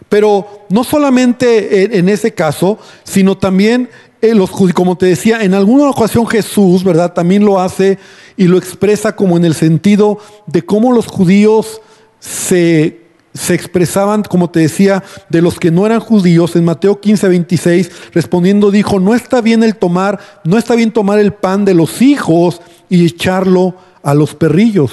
Pero 0.08 0.66
no 0.68 0.82
solamente 0.82 1.96
en 1.96 2.08
ese 2.08 2.34
caso, 2.34 2.80
sino 3.04 3.38
también 3.38 3.88
eh, 4.22 4.34
como 4.74 4.96
te 4.96 5.06
decía, 5.06 5.42
en 5.42 5.54
alguna 5.54 5.88
ocasión 5.88 6.26
Jesús, 6.26 6.84
¿verdad? 6.84 7.12
También 7.12 7.44
lo 7.44 7.60
hace 7.60 7.98
y 8.36 8.44
lo 8.44 8.58
expresa 8.58 9.16
como 9.16 9.36
en 9.36 9.44
el 9.44 9.54
sentido 9.54 10.18
de 10.46 10.62
cómo 10.62 10.92
los 10.92 11.06
judíos 11.06 11.80
se, 12.18 13.00
se 13.32 13.54
expresaban, 13.54 14.22
como 14.22 14.50
te 14.50 14.60
decía, 14.60 15.02
de 15.28 15.42
los 15.42 15.58
que 15.58 15.70
no 15.70 15.86
eran 15.86 16.00
judíos. 16.00 16.54
En 16.56 16.64
Mateo 16.64 17.00
15, 17.00 17.28
26, 17.28 17.90
respondiendo 18.12 18.70
dijo, 18.70 19.00
no 19.00 19.14
está 19.14 19.40
bien 19.40 19.62
el 19.62 19.76
tomar, 19.76 20.18
no 20.44 20.58
está 20.58 20.74
bien 20.74 20.92
tomar 20.92 21.18
el 21.18 21.32
pan 21.32 21.64
de 21.64 21.74
los 21.74 22.02
hijos 22.02 22.60
y 22.88 23.06
echarlo 23.06 23.74
a 24.02 24.14
los 24.14 24.34
perrillos. 24.34 24.90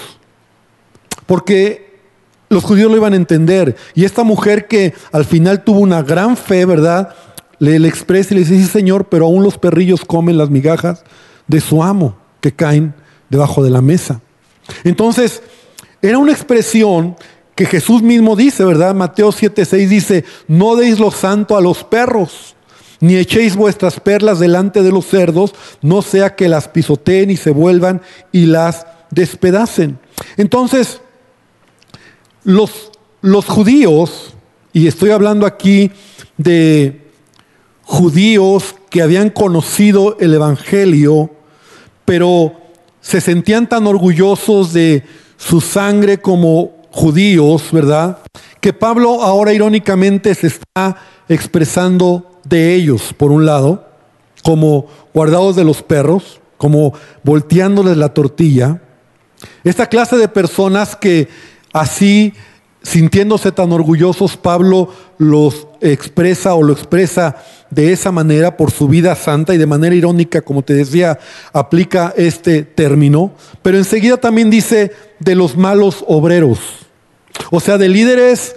Porque 1.25 1.87
los 2.49 2.63
judíos 2.63 2.89
lo 2.89 2.97
iban 2.97 3.13
a 3.13 3.17
entender. 3.17 3.75
Y 3.93 4.05
esta 4.05 4.23
mujer 4.23 4.67
que 4.67 4.93
al 5.11 5.25
final 5.25 5.63
tuvo 5.63 5.79
una 5.79 6.01
gran 6.01 6.37
fe, 6.37 6.65
¿verdad? 6.65 7.13
Le, 7.59 7.75
expresa 7.87 8.33
y 8.33 8.37
le 8.37 8.43
dice, 8.43 8.57
sí 8.57 8.67
Señor, 8.67 9.05
pero 9.09 9.25
aún 9.25 9.43
los 9.43 9.57
perrillos 9.57 10.05
comen 10.05 10.37
las 10.37 10.49
migajas 10.49 11.03
de 11.47 11.61
su 11.61 11.83
amo 11.83 12.17
que 12.41 12.51
caen 12.51 12.93
debajo 13.29 13.63
de 13.63 13.69
la 13.69 13.81
mesa. 13.81 14.21
Entonces, 14.83 15.41
era 16.01 16.17
una 16.17 16.31
expresión 16.31 17.15
que 17.55 17.65
Jesús 17.65 18.03
mismo 18.03 18.35
dice, 18.35 18.63
¿verdad? 18.63 18.93
Mateo 18.93 19.31
7:6 19.31 19.87
dice, 19.87 20.25
no 20.47 20.75
deis 20.75 20.99
lo 20.99 21.11
santo 21.11 21.57
a 21.57 21.61
los 21.61 21.83
perros, 21.83 22.55
ni 22.99 23.15
echéis 23.15 23.55
vuestras 23.55 23.99
perlas 23.99 24.39
delante 24.39 24.83
de 24.83 24.91
los 24.91 25.05
cerdos, 25.05 25.55
no 25.81 26.01
sea 26.01 26.35
que 26.35 26.49
las 26.49 26.67
pisoteen 26.67 27.31
y 27.31 27.37
se 27.37 27.51
vuelvan 27.51 28.01
y 28.31 28.45
las 28.45 28.85
despedacen. 29.09 29.99
Entonces, 30.35 31.01
los, 32.43 32.91
los 33.21 33.45
judíos, 33.45 34.35
y 34.73 34.87
estoy 34.87 35.09
hablando 35.09 35.45
aquí 35.45 35.91
de 36.37 37.06
judíos 37.87 38.75
que 38.89 39.01
habían 39.01 39.29
conocido 39.29 40.17
el 40.19 40.33
Evangelio, 40.33 41.31
pero 42.03 42.53
se 42.99 43.21
sentían 43.21 43.69
tan 43.69 43.87
orgullosos 43.87 44.73
de 44.73 45.03
su 45.37 45.61
sangre 45.61 46.17
como 46.17 46.75
judíos, 46.91 47.69
¿verdad? 47.71 48.19
Que 48.59 48.73
Pablo 48.73 49.23
ahora 49.23 49.53
irónicamente 49.53 50.35
se 50.35 50.47
está 50.47 50.97
expresando 51.29 52.39
de 52.43 52.75
ellos, 52.75 53.13
por 53.15 53.31
un 53.31 53.45
lado, 53.45 53.87
como 54.43 54.87
guardados 55.13 55.55
de 55.55 55.63
los 55.63 55.81
perros, 55.81 56.41
como 56.57 56.93
volteándoles 57.23 57.95
la 57.95 58.13
tortilla. 58.13 58.81
Esta 59.63 59.87
clase 59.87 60.17
de 60.17 60.27
personas 60.27 60.95
que 60.97 61.29
así 61.71 62.33
sintiéndose 62.87 63.51
tan 63.51 63.71
orgullosos, 63.71 64.37
Pablo 64.37 64.89
los 65.17 65.67
expresa 65.81 66.55
o 66.55 66.63
lo 66.63 66.71
expresa 66.71 67.35
de 67.69 67.91
esa 67.91 68.11
manera 68.11 68.57
por 68.57 68.71
su 68.71 68.87
vida 68.87 69.15
santa 69.15 69.53
y 69.53 69.57
de 69.57 69.65
manera 69.65 69.95
irónica, 69.95 70.41
como 70.41 70.61
te 70.61 70.73
decía, 70.73 71.19
aplica 71.53 72.13
este 72.15 72.63
término, 72.63 73.31
pero 73.61 73.77
enseguida 73.77 74.17
también 74.17 74.49
dice 74.49 74.91
de 75.19 75.35
los 75.35 75.57
malos 75.57 76.03
obreros, 76.07 76.59
o 77.51 77.59
sea, 77.59 77.77
de 77.77 77.89
líderes 77.89 78.55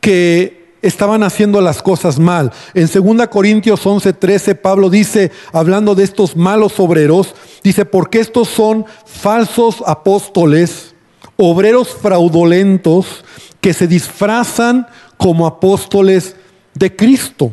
que 0.00 0.66
estaban 0.82 1.22
haciendo 1.22 1.60
las 1.60 1.82
cosas 1.82 2.18
mal. 2.18 2.52
En 2.74 2.86
2 2.86 3.26
Corintios 3.28 3.84
11:13 3.84 4.54
Pablo 4.54 4.90
dice, 4.90 5.32
hablando 5.52 5.94
de 5.94 6.04
estos 6.04 6.36
malos 6.36 6.78
obreros, 6.78 7.34
dice, 7.62 7.84
porque 7.84 8.20
estos 8.20 8.48
son 8.48 8.86
falsos 9.04 9.82
apóstoles, 9.86 10.94
obreros 11.36 11.88
fraudulentos, 11.88 13.24
que 13.60 13.74
se 13.74 13.88
disfrazan 13.88 14.86
como 15.16 15.46
apóstoles 15.46 16.36
de 16.74 16.94
Cristo. 16.94 17.52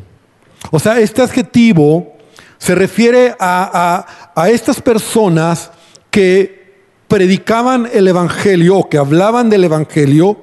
O 0.71 0.79
sea, 0.79 0.99
este 0.99 1.21
adjetivo 1.21 2.13
se 2.57 2.75
refiere 2.75 3.35
a, 3.39 4.05
estas 4.47 4.81
personas 4.81 5.71
que 6.09 6.63
predicaban 7.07 7.89
el 7.91 8.07
Evangelio 8.07 8.87
que 8.89 8.97
hablaban 8.97 9.49
del 9.49 9.65
Evangelio, 9.65 10.37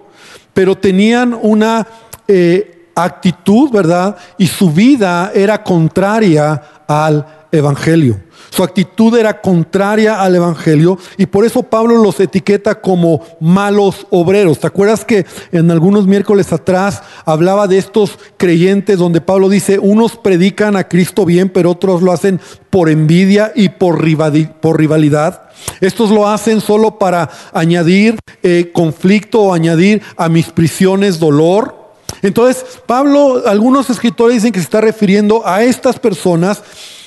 pero 0.53 0.77
tenían 0.77 1.37
una 1.41 1.87
eh, 2.29 2.89
actitud, 2.95 3.71
¿verdad? 3.71 4.17
Y 4.37 4.47
su 4.47 4.71
vida 4.71 5.33
era 5.35 5.63
contraria 5.63 6.63
al 6.87 7.27
Evangelio. 7.51 8.21
Su 8.51 8.65
actitud 8.65 9.17
era 9.17 9.41
contraria 9.41 10.21
al 10.21 10.35
Evangelio 10.35 10.99
y 11.17 11.27
por 11.27 11.45
eso 11.45 11.63
Pablo 11.63 11.97
los 11.97 12.19
etiqueta 12.19 12.81
como 12.81 13.23
malos 13.41 14.07
obreros. 14.11 14.59
¿Te 14.59 14.67
acuerdas 14.67 15.05
que 15.05 15.25
en 15.53 15.71
algunos 15.71 16.07
miércoles 16.07 16.53
atrás 16.53 17.03
hablaba 17.25 17.69
de 17.69 17.79
estos 17.79 18.19
creyentes 18.37 18.99
donde 18.99 19.21
Pablo 19.21 19.49
dice, 19.49 19.79
unos 19.79 20.17
predican 20.17 20.77
a 20.77 20.89
Cristo 20.89 21.25
bien, 21.25 21.49
pero 21.49 21.71
otros 21.71 22.03
lo 22.03 22.13
hacen 22.13 22.41
por 22.71 22.89
envidia 22.89 23.53
y 23.55 23.69
por 23.69 24.03
rivalidad? 24.03 25.43
Estos 25.81 26.11
lo 26.11 26.29
hacen 26.29 26.61
solo 26.61 26.99
para 26.99 27.31
añadir 27.53 28.19
eh, 28.43 28.71
conflicto 28.73 29.43
o 29.43 29.55
añadir 29.55 30.03
a 30.17 30.29
mis 30.29 30.47
prisiones 30.47 31.19
dolor. 31.19 31.93
Entonces, 32.23 32.65
Pablo, 32.87 33.43
algunos 33.47 33.89
escritores 33.91 34.37
dicen 34.37 34.53
que 34.53 34.59
se 34.59 34.65
está 34.65 34.81
refiriendo 34.81 35.47
a 35.47 35.63
estas 35.63 35.99
personas 35.99 36.63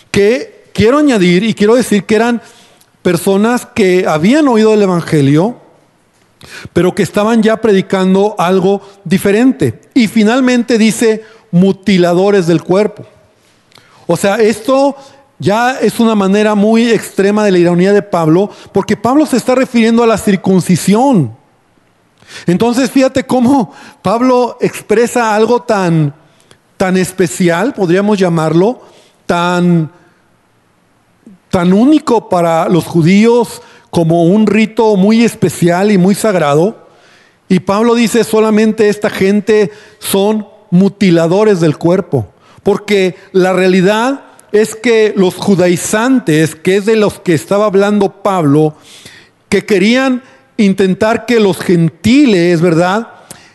que 0.09 0.52
quiero 0.73 0.97
añadir 0.97 1.43
y 1.43 1.53
quiero 1.53 1.75
decir 1.75 2.03
que 2.03 2.15
eran 2.15 2.41
personas 3.01 3.65
que 3.65 4.05
habían 4.07 4.47
oído 4.47 4.73
el 4.73 4.81
Evangelio, 4.81 5.57
pero 6.73 6.93
que 6.93 7.03
estaban 7.03 7.41
ya 7.41 7.61
predicando 7.61 8.35
algo 8.37 8.81
diferente. 9.03 9.79
Y 9.93 10.07
finalmente 10.07 10.77
dice 10.77 11.23
mutiladores 11.51 12.47
del 12.47 12.63
cuerpo. 12.63 13.05
O 14.07 14.17
sea, 14.17 14.35
esto 14.35 14.95
ya 15.39 15.79
es 15.79 15.99
una 15.99 16.15
manera 16.15 16.55
muy 16.55 16.89
extrema 16.89 17.43
de 17.45 17.51
la 17.51 17.57
ironía 17.59 17.93
de 17.93 18.01
Pablo, 18.01 18.49
porque 18.71 18.97
Pablo 18.97 19.25
se 19.25 19.37
está 19.37 19.55
refiriendo 19.55 20.03
a 20.03 20.07
la 20.07 20.17
circuncisión. 20.17 21.35
Entonces, 22.45 22.89
fíjate 22.89 23.25
cómo 23.25 23.73
Pablo 24.01 24.57
expresa 24.61 25.35
algo 25.35 25.61
tan, 25.61 26.13
tan 26.77 26.97
especial, 26.97 27.73
podríamos 27.73 28.17
llamarlo, 28.17 28.81
tan 29.25 29.91
tan 31.53 31.71
único 31.71 32.29
para 32.29 32.67
los 32.67 32.85
judíos 32.85 33.61
como 33.91 34.23
un 34.23 34.47
rito 34.47 34.95
muy 34.95 35.23
especial 35.23 35.91
y 35.91 35.99
muy 35.99 36.15
sagrado. 36.15 36.87
Y 37.47 37.59
Pablo 37.59 37.93
dice, 37.93 38.23
solamente 38.23 38.89
esta 38.89 39.11
gente 39.11 39.69
son 39.99 40.47
mutiladores 40.71 41.59
del 41.59 41.77
cuerpo. 41.77 42.27
Porque 42.63 43.15
la 43.33 43.53
realidad 43.53 44.23
es 44.51 44.75
que 44.75 45.13
los 45.15 45.35
judaizantes, 45.35 46.55
que 46.55 46.77
es 46.77 46.87
de 46.87 46.95
los 46.95 47.19
que 47.19 47.35
estaba 47.35 47.67
hablando 47.67 48.23
Pablo, 48.23 48.73
que 49.47 49.63
querían 49.63 50.23
intentar 50.57 51.27
que 51.27 51.39
los 51.39 51.59
gentiles, 51.59 52.61
¿verdad?, 52.61 53.09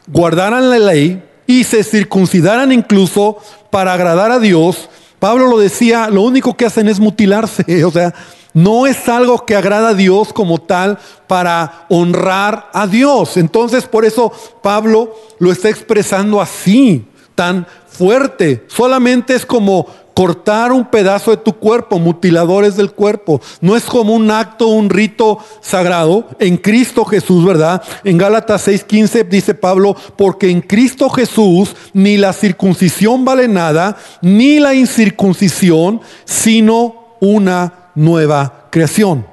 guardaran 0.06 0.70
la 0.70 0.78
ley 0.78 1.20
y 1.48 1.64
se 1.64 1.82
circuncidaran 1.82 2.70
incluso 2.70 3.38
para 3.72 3.92
agradar 3.92 4.30
a 4.30 4.38
Dios. 4.38 4.88
Pablo 5.18 5.48
lo 5.48 5.58
decía, 5.58 6.08
lo 6.08 6.22
único 6.22 6.56
que 6.56 6.66
hacen 6.66 6.88
es 6.88 7.00
mutilarse, 7.00 7.84
o 7.84 7.90
sea, 7.90 8.14
no 8.54 8.86
es 8.86 9.08
algo 9.08 9.44
que 9.44 9.56
agrada 9.56 9.90
a 9.90 9.94
Dios 9.94 10.32
como 10.32 10.58
tal 10.58 10.98
para 11.26 11.86
honrar 11.88 12.70
a 12.72 12.86
Dios. 12.86 13.36
Entonces 13.36 13.84
por 13.84 14.04
eso 14.04 14.32
Pablo 14.62 15.14
lo 15.38 15.52
está 15.52 15.68
expresando 15.68 16.40
así, 16.40 17.04
tan 17.34 17.66
fuerte. 17.86 18.64
Solamente 18.68 19.34
es 19.34 19.46
como 19.46 19.86
cortar 20.18 20.72
un 20.72 20.84
pedazo 20.84 21.30
de 21.30 21.36
tu 21.36 21.52
cuerpo, 21.52 22.00
mutiladores 22.00 22.74
del 22.74 22.90
cuerpo. 22.90 23.40
No 23.60 23.76
es 23.76 23.84
como 23.84 24.14
un 24.14 24.32
acto, 24.32 24.66
un 24.66 24.90
rito 24.90 25.38
sagrado. 25.60 26.26
En 26.40 26.56
Cristo 26.56 27.04
Jesús, 27.04 27.44
¿verdad? 27.44 27.80
En 28.02 28.18
Gálatas 28.18 28.66
6:15 28.66 29.28
dice 29.28 29.54
Pablo, 29.54 29.94
porque 30.16 30.50
en 30.50 30.60
Cristo 30.60 31.08
Jesús 31.08 31.76
ni 31.92 32.16
la 32.16 32.32
circuncisión 32.32 33.24
vale 33.24 33.46
nada, 33.46 33.96
ni 34.20 34.58
la 34.58 34.74
incircuncisión, 34.74 36.00
sino 36.24 37.14
una 37.20 37.90
nueva 37.94 38.66
creación. 38.72 39.24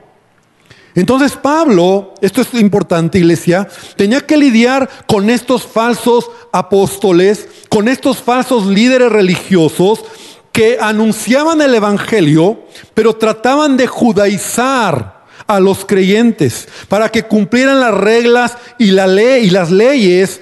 Entonces 0.94 1.32
Pablo, 1.32 2.14
esto 2.22 2.42
es 2.42 2.54
importante 2.54 3.18
iglesia, 3.18 3.68
tenía 3.98 4.22
que 4.22 4.38
lidiar 4.38 4.88
con 5.08 5.32
estos 5.32 5.64
falsos 5.64 6.30
apóstoles, 6.54 7.48
con 7.70 7.88
estos 7.88 8.20
falsos 8.20 8.68
líderes 8.68 9.12
religiosos 9.12 10.06
que 10.56 10.78
anunciaban 10.80 11.62
el 11.62 11.76
Evangelio, 11.76 12.64
pero 12.94 13.18
trataban 13.18 13.76
de 13.76 13.88
judaizar 13.88 15.26
a 15.48 15.60
los 15.60 15.84
creyentes 15.84 16.70
para 16.88 17.10
que 17.10 17.24
cumplieran 17.24 17.82
las 17.82 17.94
reglas 17.94 18.58
y 18.80 18.92
la 18.92 19.06
ley 19.06 19.48
y 19.48 19.50
las 19.50 19.70
leyes 19.70 20.40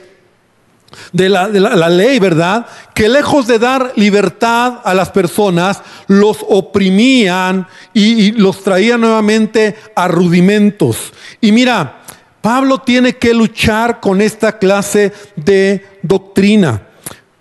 de, 1.13 1.29
la, 1.29 1.49
ley, 1.89 2.19
¿verdad? 2.19 2.67
Que 2.93 3.09
lejos 3.09 3.47
de 3.47 3.57
dar 3.57 3.93
libertad 3.95 4.81
a 4.83 4.93
las 4.93 5.09
personas, 5.09 5.81
los 6.05 6.45
oprimían 6.47 7.67
y, 7.91 8.25
y 8.25 8.31
los 8.33 8.63
traían 8.63 9.01
nuevamente 9.01 9.75
a 9.95 10.07
rudimentos. 10.07 11.11
Y 11.41 11.51
mira, 11.51 12.03
Pablo 12.39 12.81
tiene 12.81 13.17
que 13.17 13.33
luchar 13.33 13.99
con 13.99 14.21
esta 14.21 14.59
clase 14.59 15.11
de 15.35 15.83
doctrina. 16.03 16.83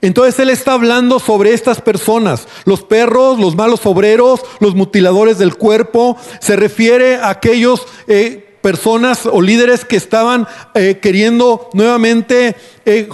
Entonces 0.03 0.37
él 0.41 0.51
está 0.51 0.73
hablando 0.73 1.21
sobre 1.21 1.55
estas 1.55 1.81
personas, 1.81 2.49
los 2.65 2.83
perros, 2.83 3.39
los 3.39 3.55
malos 3.55 3.87
obreros, 3.87 4.41
los 4.59 4.75
mutiladores 4.75 5.39
del 5.39 5.55
cuerpo. 5.55 6.17
Se 6.41 6.57
refiere 6.57 7.17
a 7.17 7.31
aquellos 7.31 7.87
eh, 8.09 8.57
personas 8.61 9.27
o 9.27 9.41
líderes 9.41 9.85
que 9.85 9.97
estaban 9.97 10.49
eh, 10.75 10.99
queriendo 11.01 11.71
nuevamente 11.73 12.57
eh, 12.85 13.09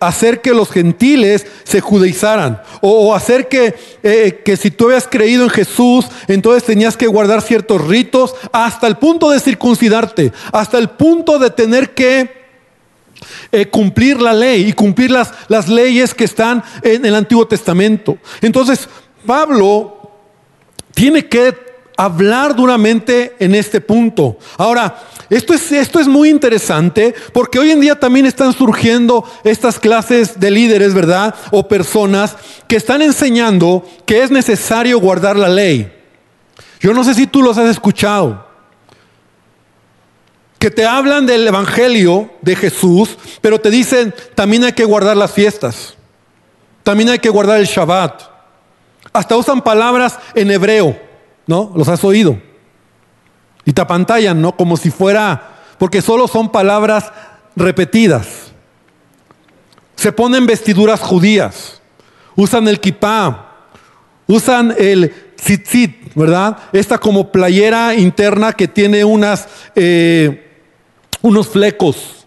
hacer 0.00 0.40
que 0.40 0.54
los 0.54 0.70
gentiles 0.70 1.46
se 1.64 1.82
judaizaran 1.82 2.62
o, 2.80 3.14
hacer 3.14 3.48
que, 3.48 3.74
que 4.44 4.56
si 4.56 4.70
tú 4.70 4.86
habías 4.86 5.06
creído 5.06 5.44
en 5.44 5.50
Jesús, 5.50 6.06
entonces 6.28 6.64
tenías 6.64 6.96
que 6.96 7.06
guardar 7.06 7.40
ciertos 7.40 7.86
ritos 7.86 8.34
hasta 8.52 8.86
el 8.86 8.96
punto 8.96 9.30
de 9.30 9.40
circuncidarte, 9.40 10.32
hasta 10.52 10.78
el 10.78 10.90
punto 10.90 11.38
de 11.38 11.50
tener 11.50 11.94
que 11.94 12.43
cumplir 13.70 14.20
la 14.20 14.32
ley 14.32 14.68
y 14.68 14.72
cumplir 14.72 15.10
las, 15.10 15.32
las 15.48 15.68
leyes 15.68 16.14
que 16.14 16.24
están 16.24 16.62
en 16.82 17.04
el 17.04 17.14
Antiguo 17.14 17.46
Testamento. 17.46 18.18
Entonces, 18.40 18.88
Pablo 19.26 20.10
tiene 20.94 21.26
que 21.26 21.54
hablar 21.96 22.54
duramente 22.54 23.36
en 23.38 23.54
este 23.54 23.80
punto. 23.80 24.38
Ahora, 24.56 24.96
esto 25.30 25.54
es, 25.54 25.72
esto 25.72 26.00
es 26.00 26.08
muy 26.08 26.28
interesante 26.28 27.14
porque 27.32 27.58
hoy 27.58 27.70
en 27.70 27.80
día 27.80 27.98
también 27.98 28.26
están 28.26 28.52
surgiendo 28.52 29.24
estas 29.44 29.78
clases 29.78 30.38
de 30.38 30.50
líderes, 30.50 30.94
¿verdad? 30.94 31.34
O 31.50 31.66
personas 31.68 32.36
que 32.68 32.76
están 32.76 33.02
enseñando 33.02 33.86
que 34.06 34.22
es 34.22 34.30
necesario 34.30 34.98
guardar 35.00 35.36
la 35.36 35.48
ley. 35.48 35.90
Yo 36.80 36.92
no 36.92 37.04
sé 37.04 37.14
si 37.14 37.26
tú 37.26 37.42
los 37.42 37.56
has 37.58 37.70
escuchado. 37.70 38.53
Que 40.64 40.70
te 40.70 40.86
hablan 40.86 41.26
del 41.26 41.46
Evangelio 41.46 42.30
de 42.40 42.56
Jesús, 42.56 43.18
pero 43.42 43.60
te 43.60 43.68
dicen 43.68 44.14
también 44.34 44.64
hay 44.64 44.72
que 44.72 44.86
guardar 44.86 45.14
las 45.14 45.30
fiestas. 45.30 45.92
También 46.82 47.10
hay 47.10 47.18
que 47.18 47.28
guardar 47.28 47.60
el 47.60 47.66
Shabbat. 47.66 48.22
Hasta 49.12 49.36
usan 49.36 49.60
palabras 49.60 50.18
en 50.34 50.50
hebreo. 50.50 50.98
¿no? 51.46 51.70
Los 51.76 51.88
has 51.88 52.02
oído. 52.02 52.40
Y 53.66 53.74
te 53.74 53.82
apantallan, 53.82 54.40
¿no? 54.40 54.56
Como 54.56 54.78
si 54.78 54.90
fuera, 54.90 55.58
porque 55.76 56.00
solo 56.00 56.28
son 56.28 56.50
palabras 56.50 57.12
repetidas. 57.54 58.26
Se 59.96 60.12
ponen 60.12 60.46
vestiduras 60.46 61.00
judías, 61.00 61.82
usan 62.36 62.68
el 62.68 62.80
kippah, 62.80 63.52
usan 64.26 64.74
el 64.78 65.12
tzitzit, 65.36 66.14
¿verdad? 66.14 66.56
Esta 66.72 66.96
como 66.96 67.30
playera 67.30 67.94
interna 67.94 68.54
que 68.54 68.66
tiene 68.66 69.04
unas, 69.04 69.46
eh, 69.74 70.43
unos 71.24 71.48
flecos. 71.48 72.26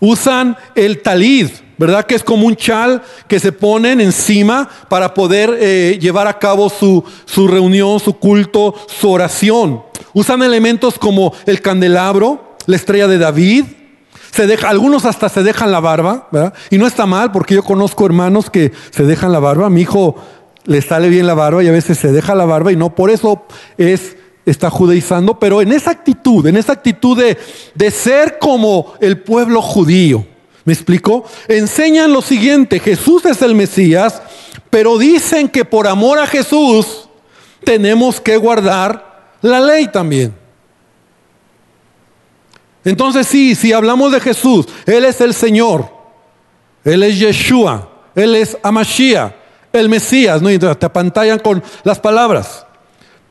Usan 0.00 0.56
el 0.74 1.02
talid, 1.02 1.50
¿verdad? 1.78 2.04
Que 2.04 2.16
es 2.16 2.24
como 2.24 2.48
un 2.48 2.56
chal 2.56 3.00
que 3.28 3.38
se 3.38 3.52
ponen 3.52 4.00
encima 4.00 4.68
para 4.88 5.14
poder 5.14 5.56
eh, 5.60 5.98
llevar 6.00 6.26
a 6.26 6.36
cabo 6.36 6.68
su, 6.68 7.04
su, 7.26 7.46
reunión, 7.46 8.00
su 8.00 8.14
culto, 8.14 8.74
su 8.88 9.08
oración. 9.08 9.84
Usan 10.12 10.42
elementos 10.42 10.98
como 10.98 11.32
el 11.46 11.62
candelabro, 11.62 12.56
la 12.66 12.74
estrella 12.74 13.06
de 13.06 13.18
David. 13.18 13.66
Se 14.32 14.52
algunos 14.66 15.04
hasta 15.04 15.28
se 15.28 15.44
dejan 15.44 15.70
la 15.70 15.78
barba, 15.78 16.26
¿verdad? 16.32 16.54
Y 16.70 16.78
no 16.78 16.88
está 16.88 17.06
mal 17.06 17.30
porque 17.30 17.54
yo 17.54 17.62
conozco 17.62 18.04
hermanos 18.04 18.50
que 18.50 18.72
se 18.90 19.04
dejan 19.04 19.30
la 19.30 19.38
barba. 19.38 19.70
mi 19.70 19.82
hijo 19.82 20.16
le 20.64 20.82
sale 20.82 21.08
bien 21.08 21.28
la 21.28 21.34
barba 21.34 21.62
y 21.62 21.68
a 21.68 21.72
veces 21.72 21.98
se 21.98 22.10
deja 22.10 22.34
la 22.34 22.46
barba 22.46 22.72
y 22.72 22.76
no 22.76 22.96
por 22.96 23.10
eso 23.10 23.44
es 23.78 24.16
está 24.44 24.70
judaizando, 24.70 25.38
pero 25.38 25.62
en 25.62 25.72
esa 25.72 25.90
actitud, 25.90 26.46
en 26.46 26.56
esa 26.56 26.72
actitud 26.72 27.16
de, 27.16 27.38
de 27.74 27.90
ser 27.90 28.38
como 28.38 28.94
el 29.00 29.20
pueblo 29.20 29.62
judío. 29.62 30.26
¿Me 30.64 30.72
explico? 30.72 31.24
Enseñan 31.48 32.12
lo 32.12 32.22
siguiente, 32.22 32.78
Jesús 32.78 33.24
es 33.24 33.42
el 33.42 33.54
Mesías, 33.54 34.22
pero 34.70 34.96
dicen 34.96 35.48
que 35.48 35.64
por 35.64 35.86
amor 35.86 36.18
a 36.18 36.26
Jesús 36.26 37.08
tenemos 37.64 38.20
que 38.20 38.36
guardar 38.36 39.34
la 39.40 39.60
ley 39.60 39.88
también. 39.88 40.34
Entonces 42.84 43.26
sí, 43.26 43.54
si 43.54 43.72
hablamos 43.72 44.12
de 44.12 44.20
Jesús, 44.20 44.66
Él 44.86 45.04
es 45.04 45.20
el 45.20 45.34
Señor, 45.34 45.88
Él 46.84 47.02
es 47.02 47.18
Yeshua, 47.18 47.88
Él 48.14 48.34
es 48.34 48.56
Amashia, 48.62 49.36
el 49.72 49.88
Mesías, 49.88 50.42
¿no? 50.42 50.50
Y 50.50 50.58
te 50.58 50.66
apantallan 50.66 51.38
con 51.38 51.62
las 51.84 52.00
palabras. 52.00 52.66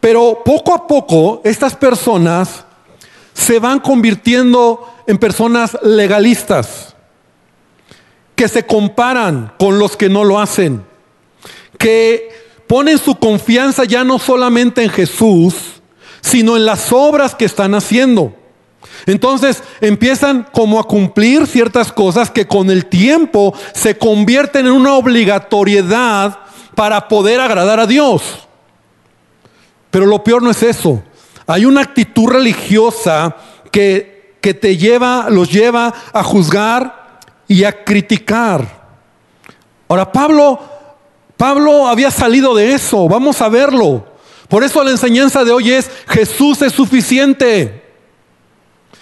Pero 0.01 0.41
poco 0.43 0.73
a 0.73 0.87
poco 0.87 1.41
estas 1.45 1.75
personas 1.75 2.65
se 3.33 3.59
van 3.59 3.79
convirtiendo 3.79 4.85
en 5.07 5.17
personas 5.17 5.77
legalistas 5.83 6.95
que 8.35 8.47
se 8.47 8.65
comparan 8.65 9.53
con 9.57 9.77
los 9.79 9.95
que 9.95 10.09
no 10.09 10.23
lo 10.23 10.39
hacen, 10.39 10.83
que 11.77 12.29
ponen 12.67 12.97
su 12.97 13.15
confianza 13.15 13.83
ya 13.83 14.03
no 14.03 14.17
solamente 14.17 14.83
en 14.83 14.89
Jesús, 14.89 15.53
sino 16.21 16.57
en 16.57 16.65
las 16.65 16.91
obras 16.91 17.35
que 17.35 17.45
están 17.45 17.75
haciendo. 17.75 18.33
Entonces 19.05 19.63
empiezan 19.81 20.47
como 20.51 20.79
a 20.79 20.87
cumplir 20.87 21.45
ciertas 21.45 21.91
cosas 21.91 22.31
que 22.31 22.47
con 22.47 22.71
el 22.71 22.87
tiempo 22.87 23.53
se 23.73 23.97
convierten 23.97 24.65
en 24.65 24.73
una 24.73 24.95
obligatoriedad 24.95 26.39
para 26.75 27.07
poder 27.07 27.39
agradar 27.39 27.79
a 27.79 27.87
Dios. 27.87 28.47
Pero 29.91 30.06
lo 30.06 30.23
peor 30.23 30.41
no 30.41 30.49
es 30.49 30.63
eso. 30.63 31.04
Hay 31.45 31.65
una 31.65 31.82
actitud 31.82 32.27
religiosa 32.27 33.36
que, 33.71 34.38
que 34.41 34.54
te 34.54 34.77
lleva, 34.77 35.27
los 35.30 35.51
lleva 35.51 35.93
a 36.13 36.23
juzgar 36.23 37.19
y 37.47 37.65
a 37.65 37.84
criticar. 37.84 38.82
Ahora, 39.89 40.12
Pablo, 40.12 40.60
Pablo 41.36 41.88
había 41.88 42.10
salido 42.10 42.56
de 42.56 42.73
eso, 42.73 43.10
vamos 43.10 43.41
a 43.41 43.49
verlo. 43.49 44.06
Por 44.47 44.63
eso 44.63 44.84
la 44.84 44.91
enseñanza 44.91 45.43
de 45.43 45.51
hoy 45.51 45.71
es, 45.71 45.89
Jesús 46.08 46.62
es 46.62 46.71
suficiente. 46.71 47.82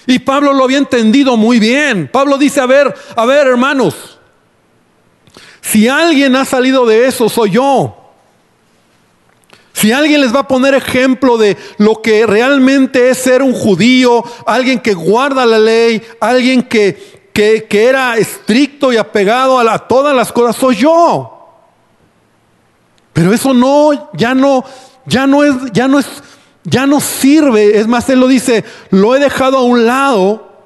Y 0.08 0.18
Pablo 0.20 0.54
lo 0.54 0.64
había 0.64 0.80
entendido 0.80 1.38
muy 1.38 1.60
bien. 1.60 2.10
Pablo 2.12 2.38
dice, 2.38 2.60
a 2.60 2.66
ver, 2.66 2.96
a 3.16 3.26
ver, 3.26 3.46
hermanos, 3.46 4.20
si 5.62 5.88
alguien 5.88 6.36
ha 6.36 6.46
salido 6.46 6.86
de 6.86 7.08
eso, 7.08 7.30
soy 7.30 7.52
yo. 7.52 7.99
Si 9.80 9.94
alguien 9.94 10.20
les 10.20 10.36
va 10.36 10.42
a 10.42 10.48
poner 10.48 10.74
ejemplo 10.74 11.38
de 11.38 11.56
lo 11.78 12.02
que 12.02 12.26
realmente 12.26 13.10
es 13.10 13.18
ser 13.18 13.42
un 13.42 13.54
judío, 13.54 14.26
alguien 14.46 14.82
que 14.82 14.94
guarda 14.94 15.46
la 15.46 15.58
ley, 15.58 16.02
alguien 16.20 16.64
que, 16.64 17.30
que, 17.32 17.66
era 17.72 18.18
estricto 18.18 18.92
y 18.92 18.98
apegado 18.98 19.58
a, 19.58 19.74
a 19.74 19.88
todas 19.88 20.14
las 20.14 20.34
cosas, 20.34 20.58
soy 20.58 20.76
yo. 20.76 21.48
Pero 23.14 23.32
eso 23.32 23.54
no, 23.54 24.12
ya 24.12 24.36
no, 24.36 24.66
ya 25.06 25.26
no 25.26 25.46
es, 25.46 25.56
ya 25.72 25.88
no 25.88 26.00
es, 26.00 26.08
ya 26.66 26.86
no 26.86 27.00
sirve. 27.00 27.80
Es 27.80 27.88
más, 27.88 28.10
él 28.10 28.20
lo 28.20 28.28
dice, 28.28 28.66
lo 28.90 29.16
he 29.16 29.20
dejado 29.20 29.60
a 29.60 29.64
un 29.64 29.86
lado 29.86 30.58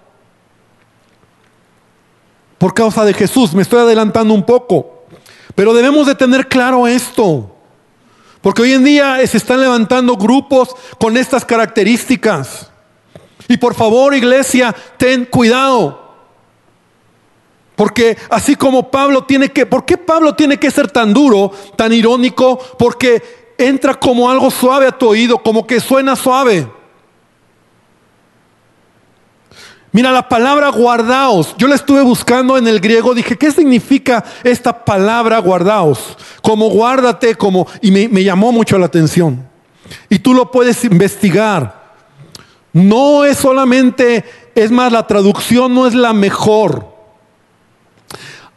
por 2.57 2.73
causa 2.73 3.05
de 3.05 3.13
Jesús. 3.13 3.53
Me 3.53 3.61
estoy 3.61 3.81
adelantando 3.81 4.33
un 4.33 4.43
poco. 4.43 5.05
Pero 5.53 5.71
debemos 5.71 6.07
de 6.07 6.15
tener 6.15 6.47
claro 6.47 6.87
esto. 6.87 7.52
Porque 8.43 8.61
hoy 8.61 8.73
en 8.73 8.83
día 8.83 9.25
se 9.25 9.37
están 9.37 9.61
levantando 9.61 10.17
grupos 10.17 10.75
con 10.99 11.15
estas 11.15 11.45
características. 11.45 12.69
Y 13.47 13.55
por 13.55 13.73
favor, 13.73 14.13
iglesia, 14.13 14.75
ten 14.97 15.23
cuidado. 15.23 16.03
Porque 17.77 18.17
así 18.29 18.57
como 18.57 18.91
Pablo 18.91 19.23
tiene 19.23 19.49
que, 19.49 19.65
¿por 19.65 19.85
qué 19.85 19.97
Pablo 19.97 20.35
tiene 20.35 20.57
que 20.57 20.69
ser 20.71 20.91
tan 20.91 21.13
duro, 21.13 21.51
tan 21.77 21.93
irónico? 21.93 22.59
Porque 22.77 23.53
entra 23.57 23.93
como 23.93 24.29
algo 24.29 24.51
suave 24.51 24.87
a 24.87 24.91
tu 24.91 25.07
oído, 25.07 25.37
como 25.37 25.65
que 25.65 25.79
suena 25.79 26.17
suave. 26.17 26.67
Mira, 29.93 30.11
la 30.11 30.27
palabra 30.27 30.69
guardaos, 30.69 31.55
yo 31.55 31.67
la 31.67 31.75
estuve 31.75 32.01
buscando 32.01 32.57
en 32.57 32.67
el 32.67 32.79
griego, 32.79 33.13
dije, 33.13 33.37
¿qué 33.37 33.51
significa 33.51 34.23
esta 34.43 34.83
palabra 34.83 35.37
guardaos? 35.37 36.17
Como 36.41 36.69
guárdate, 36.69 37.35
como, 37.35 37.67
y 37.79 37.91
me, 37.91 38.09
me 38.09 38.23
llamó 38.23 38.51
mucho 38.51 38.79
la 38.79 38.87
atención. 38.87 39.47
Y 40.09 40.17
tú 40.17 40.33
lo 40.33 40.49
puedes 40.49 40.83
investigar. 40.83 41.93
No 42.73 43.23
es 43.23 43.37
solamente, 43.37 44.25
es 44.55 44.71
más, 44.71 44.91
la 44.91 45.05
traducción 45.05 45.75
no 45.75 45.85
es 45.85 45.93
la 45.93 46.11
mejor. 46.11 46.91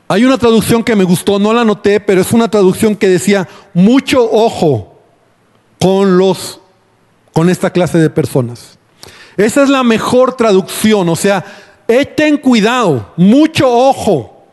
Hay 0.08 0.24
una 0.24 0.38
traducción 0.38 0.82
que 0.82 0.96
me 0.96 1.04
gustó, 1.04 1.38
no 1.38 1.52
la 1.52 1.66
noté, 1.66 2.00
pero 2.00 2.22
es 2.22 2.32
una 2.32 2.48
traducción 2.48 2.96
que 2.96 3.08
decía, 3.08 3.46
mucho 3.74 4.26
ojo 4.32 4.94
con 5.78 6.16
los 6.16 6.60
con 7.34 7.50
esta 7.50 7.68
clase 7.68 7.98
de 7.98 8.08
personas. 8.08 8.75
Esa 9.36 9.62
es 9.62 9.68
la 9.68 9.82
mejor 9.82 10.36
traducción, 10.36 11.08
o 11.08 11.16
sea, 11.16 11.44
eh, 11.88 12.04
ten 12.04 12.38
cuidado, 12.38 13.12
mucho 13.16 13.70
ojo. 13.70 14.46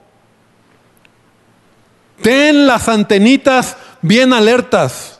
Ten 2.22 2.68
las 2.68 2.88
antenitas 2.88 3.76
bien 4.02 4.34
alertas, 4.34 5.20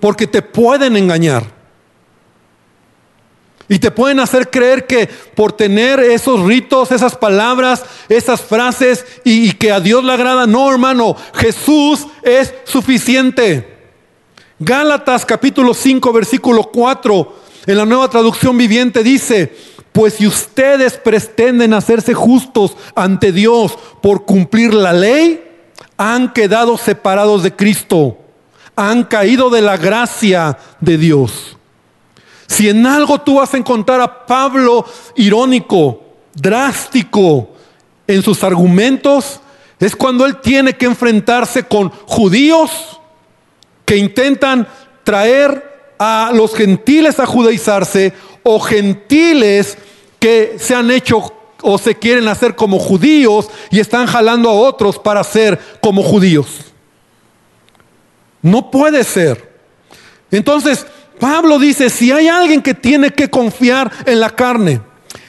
porque 0.00 0.26
te 0.26 0.42
pueden 0.42 0.96
engañar. 0.96 1.44
Y 3.68 3.78
te 3.78 3.90
pueden 3.90 4.20
hacer 4.20 4.50
creer 4.50 4.86
que 4.86 5.06
por 5.06 5.52
tener 5.52 5.98
esos 5.98 6.40
ritos, 6.42 6.92
esas 6.92 7.16
palabras, 7.16 7.84
esas 8.10 8.42
frases 8.42 9.06
y, 9.24 9.52
que 9.52 9.72
a 9.72 9.80
Dios 9.80 10.04
le 10.04 10.12
agrada. 10.12 10.46
No, 10.46 10.70
hermano, 10.70 11.16
Jesús 11.34 12.06
es 12.22 12.52
suficiente. 12.64 13.73
Gálatas 14.60 15.26
capítulo 15.26 15.74
5, 15.74 16.12
versículo 16.12 16.70
4, 16.70 17.34
en 17.66 17.76
la 17.76 17.84
nueva 17.84 18.08
traducción 18.08 18.56
viviente 18.56 19.02
dice, 19.02 19.52
pues 19.90 20.14
si 20.14 20.28
ustedes 20.28 20.96
pretenden 20.96 21.74
hacerse 21.74 22.14
justos 22.14 22.76
ante 22.94 23.32
Dios 23.32 23.76
por 24.00 24.24
cumplir 24.24 24.72
la 24.72 24.92
ley, 24.92 25.42
han 25.96 26.32
quedado 26.32 26.78
separados 26.78 27.42
de 27.42 27.56
Cristo, 27.56 28.16
han 28.76 29.02
caído 29.02 29.50
de 29.50 29.60
la 29.60 29.76
gracia 29.76 30.56
de 30.80 30.98
Dios. 30.98 31.56
Si 32.46 32.68
en 32.68 32.86
algo 32.86 33.20
tú 33.20 33.36
vas 33.36 33.54
a 33.54 33.56
encontrar 33.56 34.00
a 34.00 34.24
Pablo 34.24 34.84
irónico, 35.16 36.00
drástico 36.32 37.50
en 38.06 38.22
sus 38.22 38.44
argumentos, 38.44 39.40
es 39.80 39.96
cuando 39.96 40.24
él 40.24 40.40
tiene 40.40 40.76
que 40.76 40.86
enfrentarse 40.86 41.64
con 41.64 41.90
judíos 42.06 42.93
que 43.84 43.96
intentan 43.96 44.66
traer 45.02 45.74
a 45.98 46.30
los 46.34 46.54
gentiles 46.54 47.20
a 47.20 47.26
judaizarse 47.26 48.12
o 48.42 48.58
gentiles 48.60 49.76
que 50.18 50.56
se 50.58 50.74
han 50.74 50.90
hecho 50.90 51.32
o 51.62 51.78
se 51.78 51.94
quieren 51.94 52.28
hacer 52.28 52.54
como 52.54 52.78
judíos 52.78 53.48
y 53.70 53.80
están 53.80 54.06
jalando 54.06 54.50
a 54.50 54.54
otros 54.54 54.98
para 54.98 55.24
ser 55.24 55.58
como 55.80 56.02
judíos. 56.02 56.72
No 58.42 58.70
puede 58.70 59.02
ser. 59.04 59.54
Entonces, 60.30 60.86
Pablo 61.18 61.58
dice, 61.58 61.88
si 61.88 62.12
hay 62.12 62.28
alguien 62.28 62.60
que 62.60 62.74
tiene 62.74 63.10
que 63.10 63.30
confiar 63.30 63.90
en 64.04 64.20
la 64.20 64.30
carne, 64.30 64.80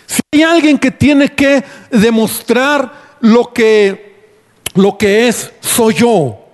si 0.05 0.21
hay 0.33 0.43
alguien 0.43 0.77
que 0.77 0.91
tiene 0.91 1.29
que 1.29 1.63
demostrar 1.91 3.17
lo 3.21 3.53
que, 3.53 4.33
lo 4.73 4.97
que 4.97 5.27
es, 5.29 5.51
soy 5.61 5.93
yo. 5.93 6.44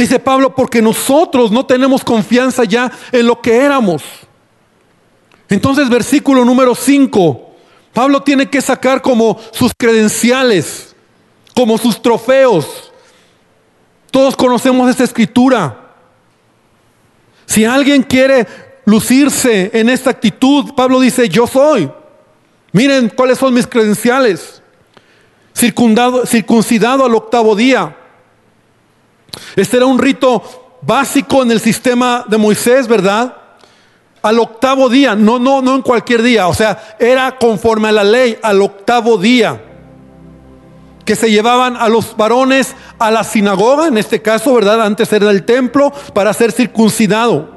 Dice 0.00 0.18
Pablo, 0.18 0.54
porque 0.54 0.82
nosotros 0.82 1.50
no 1.50 1.64
tenemos 1.64 2.04
confianza 2.04 2.64
ya 2.64 2.92
en 3.12 3.26
lo 3.26 3.40
que 3.40 3.56
éramos. 3.56 4.02
Entonces, 5.48 5.88
versículo 5.88 6.44
número 6.44 6.74
5, 6.74 7.54
Pablo 7.92 8.22
tiene 8.22 8.48
que 8.50 8.60
sacar 8.60 9.00
como 9.00 9.40
sus 9.52 9.72
credenciales, 9.76 10.94
como 11.54 11.78
sus 11.78 12.02
trofeos. 12.02 12.92
Todos 14.10 14.36
conocemos 14.36 14.90
esta 14.90 15.04
escritura. 15.04 15.94
Si 17.46 17.64
alguien 17.64 18.02
quiere 18.02 18.46
lucirse 18.84 19.70
en 19.72 19.88
esta 19.88 20.10
actitud, 20.10 20.74
Pablo 20.74 21.00
dice, 21.00 21.28
yo 21.28 21.46
soy. 21.46 21.90
Miren 22.72 23.08
cuáles 23.08 23.38
son 23.38 23.54
mis 23.54 23.66
credenciales. 23.66 24.62
circuncidado 25.54 27.04
al 27.04 27.14
octavo 27.14 27.56
día. 27.56 27.96
Este 29.54 29.76
era 29.76 29.86
un 29.86 29.98
rito 29.98 30.42
básico 30.82 31.42
en 31.42 31.50
el 31.50 31.60
sistema 31.60 32.24
de 32.28 32.36
Moisés, 32.36 32.86
¿verdad? 32.86 33.36
Al 34.22 34.38
octavo 34.38 34.88
día, 34.88 35.14
no, 35.14 35.38
no, 35.38 35.62
no 35.62 35.74
en 35.74 35.82
cualquier 35.82 36.22
día, 36.22 36.48
o 36.48 36.54
sea, 36.54 36.96
era 36.98 37.36
conforme 37.38 37.88
a 37.88 37.92
la 37.92 38.04
ley, 38.04 38.38
al 38.42 38.60
octavo 38.60 39.18
día 39.18 39.62
que 41.06 41.14
se 41.14 41.30
llevaban 41.30 41.76
a 41.76 41.88
los 41.88 42.16
varones 42.16 42.74
a 42.98 43.10
la 43.12 43.22
sinagoga, 43.22 43.86
en 43.86 43.96
este 43.96 44.20
caso, 44.20 44.52
¿verdad? 44.52 44.82
Antes 44.82 45.12
era 45.12 45.30
el 45.30 45.44
templo, 45.44 45.92
para 46.12 46.34
ser 46.34 46.50
circuncidado. 46.50 47.48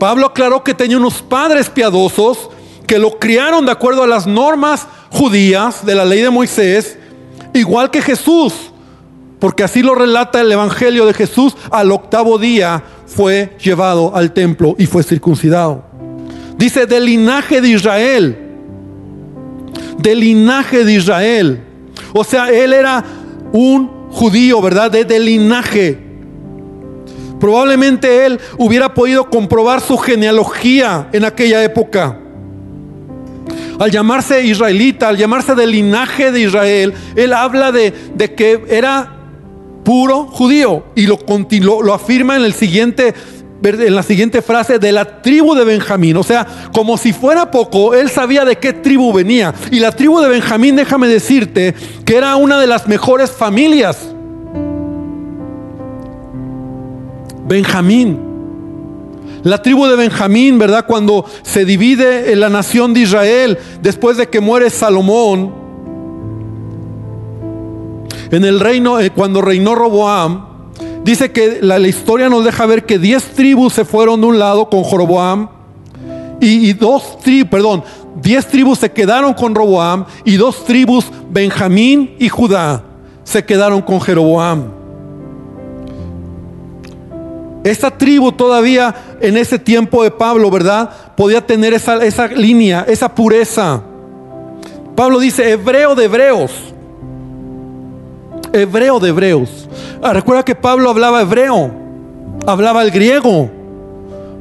Pablo 0.00 0.26
aclaró 0.26 0.64
que 0.64 0.74
tenía 0.74 0.96
unos 0.96 1.22
padres 1.22 1.70
piadosos 1.70 2.50
que 2.86 2.98
lo 2.98 3.18
criaron 3.18 3.66
de 3.66 3.72
acuerdo 3.72 4.02
a 4.02 4.06
las 4.08 4.26
normas 4.26 4.86
judías 5.10 5.86
de 5.86 5.94
la 5.94 6.04
ley 6.04 6.20
de 6.20 6.30
Moisés, 6.30 6.98
igual 7.54 7.90
que 7.90 8.02
Jesús, 8.02 8.72
porque 9.38 9.62
así 9.62 9.82
lo 9.82 9.94
relata 9.94 10.40
el 10.40 10.50
Evangelio 10.50 11.06
de 11.06 11.14
Jesús, 11.14 11.56
al 11.70 11.92
octavo 11.92 12.38
día 12.38 12.82
fue 13.06 13.56
llevado 13.62 14.14
al 14.14 14.32
templo 14.32 14.74
y 14.78 14.86
fue 14.86 15.02
circuncidado. 15.02 15.84
Dice, 16.56 16.86
del 16.86 17.04
linaje 17.04 17.60
de 17.60 17.68
Israel, 17.68 18.38
del 19.98 20.20
linaje 20.20 20.84
de 20.84 20.92
Israel. 20.92 21.60
O 22.12 22.24
sea, 22.24 22.50
él 22.50 22.72
era 22.72 23.04
un 23.52 24.08
judío, 24.10 24.60
¿verdad? 24.60 24.90
De, 24.90 25.20
linaje. 25.20 25.98
Probablemente 27.38 28.26
él 28.26 28.40
hubiera 28.56 28.92
podido 28.92 29.30
comprobar 29.30 29.80
su 29.80 29.96
genealogía 29.96 31.08
en 31.12 31.24
aquella 31.24 31.62
época. 31.62 32.18
Al 33.78 33.92
llamarse 33.92 34.44
israelita, 34.44 35.08
al 35.08 35.16
llamarse 35.16 35.54
del 35.54 35.70
linaje 35.70 36.32
de 36.32 36.40
Israel, 36.40 36.94
él 37.14 37.32
habla 37.32 37.70
de, 37.70 37.92
de 38.16 38.34
que 38.34 38.64
era 38.68 39.17
puro 39.88 40.26
judío 40.26 40.84
y 40.94 41.06
lo, 41.06 41.18
lo 41.82 41.94
afirma 41.94 42.36
en 42.36 42.44
el 42.44 42.52
siguiente 42.52 43.14
en 43.62 43.94
la 43.94 44.02
siguiente 44.02 44.42
frase, 44.42 44.78
de 44.78 44.92
la 44.92 45.22
tribu 45.22 45.54
de 45.54 45.64
Benjamín. 45.64 46.14
O 46.18 46.22
sea, 46.22 46.46
como 46.74 46.98
si 46.98 47.14
fuera 47.14 47.50
poco, 47.50 47.94
él 47.94 48.10
sabía 48.10 48.44
de 48.44 48.56
qué 48.56 48.74
tribu 48.74 49.14
venía. 49.14 49.54
Y 49.72 49.80
la 49.80 49.90
tribu 49.90 50.20
de 50.20 50.28
Benjamín, 50.28 50.76
déjame 50.76 51.08
decirte, 51.08 51.74
que 52.04 52.16
era 52.16 52.36
una 52.36 52.60
de 52.60 52.66
las 52.66 52.86
mejores 52.86 53.32
familias. 53.32 53.96
Benjamín. 57.46 58.20
La 59.42 59.62
tribu 59.62 59.86
de 59.86 59.96
Benjamín, 59.96 60.58
¿verdad? 60.58 60.84
Cuando 60.86 61.24
se 61.42 61.64
divide 61.64 62.30
en 62.30 62.40
la 62.40 62.50
nación 62.50 62.92
de 62.92 63.00
Israel, 63.00 63.58
después 63.80 64.18
de 64.18 64.28
que 64.28 64.40
muere 64.40 64.68
Salomón, 64.68 65.67
en 68.30 68.44
el 68.44 68.60
reino, 68.60 69.00
eh, 69.00 69.10
cuando 69.10 69.40
reinó 69.40 69.74
Roboam, 69.74 70.48
Dice 71.08 71.32
que 71.32 71.60
la, 71.62 71.78
historia 71.78 72.28
nos 72.28 72.44
deja 72.44 72.66
ver 72.66 72.84
que 72.84 72.98
diez 72.98 73.24
tribus 73.30 73.72
se 73.72 73.86
fueron 73.86 74.20
de 74.20 74.26
un 74.26 74.38
lado 74.38 74.68
con 74.68 74.82
Joroboam 74.82 75.48
y, 76.38 76.72
dos 76.74 77.18
tribus, 77.20 77.50
perdón, 77.50 77.82
diez 78.16 78.46
tribus 78.46 78.80
se 78.80 78.92
quedaron 78.92 79.32
con 79.32 79.54
Roboam 79.54 80.04
y 80.24 80.36
dos 80.36 80.66
tribus, 80.66 81.06
Benjamín 81.30 82.14
y 82.18 82.28
Judá, 82.28 82.84
se 83.24 83.42
quedaron 83.44 83.80
con 83.80 84.00
Jeroboam. 84.00 84.72
Esta 87.64 87.90
tribu 87.90 88.30
todavía 88.32 88.94
en 89.20 89.38
ese 89.38 89.58
tiempo 89.58 90.02
de 90.02 90.10
Pablo, 90.10 90.50
¿verdad? 90.50 90.90
Podía 91.16 91.44
tener 91.46 91.72
esa, 91.74 92.04
esa 92.04 92.28
línea, 92.28 92.84
esa 92.86 93.14
pureza. 93.14 93.82
Pablo 94.94 95.18
dice, 95.18 95.52
hebreo 95.52 95.94
de 95.94 96.04
hebreos. 96.04 96.67
Hebreo 98.52 99.00
de 99.00 99.10
hebreos. 99.10 99.68
Ah, 100.02 100.12
recuerda 100.12 100.44
que 100.44 100.54
Pablo 100.54 100.90
hablaba 100.90 101.22
hebreo, 101.22 101.70
hablaba 102.46 102.82
el 102.82 102.90
griego. 102.90 103.50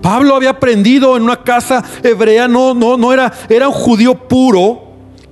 Pablo 0.02 0.36
había 0.36 0.52
aprendido 0.52 1.18
en 1.18 1.24
una 1.24 1.44
casa 1.44 1.84
hebrea, 2.04 2.48
no, 2.48 2.74
no, 2.74 2.98
no 2.98 3.12
era, 3.12 3.34
era 3.50 3.68
un 3.68 3.74
judío 3.74 4.16
puro 4.16 4.84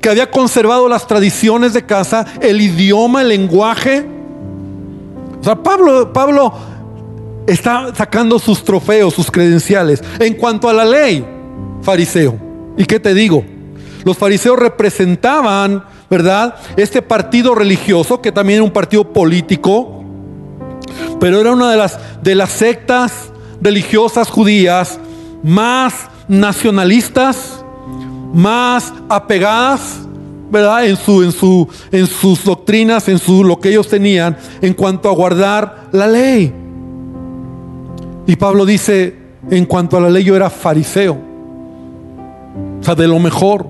que 0.01 0.09
había 0.09 0.29
conservado 0.29 0.89
las 0.89 1.07
tradiciones 1.07 1.73
de 1.73 1.85
casa, 1.85 2.25
el 2.41 2.61
idioma, 2.61 3.21
el 3.21 3.29
lenguaje. 3.29 4.05
O 5.39 5.43
sea, 5.43 5.55
Pablo, 5.55 6.11
Pablo 6.11 6.53
está 7.47 7.93
sacando 7.95 8.39
sus 8.39 8.63
trofeos, 8.63 9.13
sus 9.13 9.31
credenciales. 9.31 10.03
En 10.19 10.33
cuanto 10.35 10.69
a 10.69 10.73
la 10.73 10.85
ley, 10.85 11.25
fariseo. 11.81 12.38
¿Y 12.77 12.85
qué 12.85 12.99
te 12.99 13.13
digo? 13.13 13.43
Los 14.03 14.17
fariseos 14.17 14.59
representaban, 14.59 15.83
¿verdad? 16.15 16.56
Este 16.78 17.01
partido 17.01 17.54
religioso, 17.56 18.21
que 18.21 18.32
también 18.32 18.58
era 18.58 18.63
un 18.63 18.71
partido 18.71 19.04
político, 19.12 20.01
pero 21.19 21.41
era 21.41 21.51
una 21.51 21.69
de 21.69 21.75
las, 21.75 21.99
de 22.23 22.36
las 22.36 22.51
sectas 22.51 23.34
religiosas 23.60 24.30
judías 24.30 24.97
más 25.43 26.08
nacionalistas, 26.30 27.65
más 28.34 28.93
apegadas, 29.10 29.99
¿verdad? 30.49 30.86
En, 30.86 30.95
su, 30.95 31.21
en, 31.21 31.34
su, 31.34 31.67
en 31.91 32.08
sus 32.08 32.45
doctrinas, 32.45 33.10
en 33.10 33.19
su, 33.19 33.43
lo 33.43 33.60
que 33.60 33.71
ellos 33.71 33.89
tenían 33.89 34.38
en 34.62 34.73
cuanto 34.73 35.10
a 35.10 35.13
guardar 35.13 35.88
la 35.91 36.08
ley. 36.08 36.54
Y 38.25 38.38
Pablo 38.38 38.65
dice, 38.65 39.17
en 39.51 39.65
cuanto 39.65 39.97
a 39.97 39.99
la 39.99 40.10
ley 40.10 40.23
yo 40.23 40.34
era 40.34 40.49
fariseo, 40.49 41.17
o 42.80 42.84
sea, 42.86 42.95
de 42.95 43.06
lo 43.06 43.19
mejor. 43.19 43.67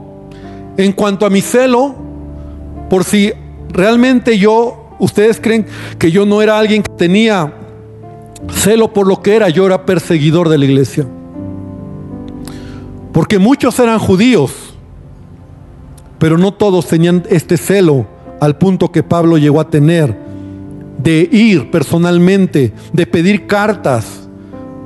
En 0.77 0.91
cuanto 0.91 1.25
a 1.25 1.29
mi 1.31 1.41
celo, 1.41 2.04
por 2.95 3.03
si 3.03 3.33
realmente 3.73 4.37
yo, 4.37 4.95
ustedes 4.99 5.41
creen 5.41 5.65
que 5.99 6.11
yo 6.11 6.25
no 6.25 6.41
era 6.41 6.57
alguien 6.57 6.81
que 6.81 6.93
tenía 6.93 7.53
celo 8.53 8.93
por 8.93 9.05
lo 9.05 9.21
que 9.21 9.35
era, 9.35 9.49
yo 9.49 9.65
era 9.65 9.85
perseguidor 9.85 10.47
de 10.47 10.57
la 10.57 10.63
iglesia. 10.63 11.05
Porque 13.11 13.37
muchos 13.37 13.77
eran 13.79 13.99
judíos, 13.99 14.53
pero 16.19 16.37
no 16.37 16.53
todos 16.53 16.87
tenían 16.87 17.23
este 17.29 17.57
celo 17.57 18.07
al 18.39 18.57
punto 18.57 18.93
que 18.93 19.03
Pablo 19.03 19.37
llegó 19.37 19.59
a 19.59 19.69
tener 19.69 20.17
de 20.97 21.27
ir 21.29 21.71
personalmente, 21.71 22.71
de 22.93 23.05
pedir 23.05 23.45
cartas 23.45 24.29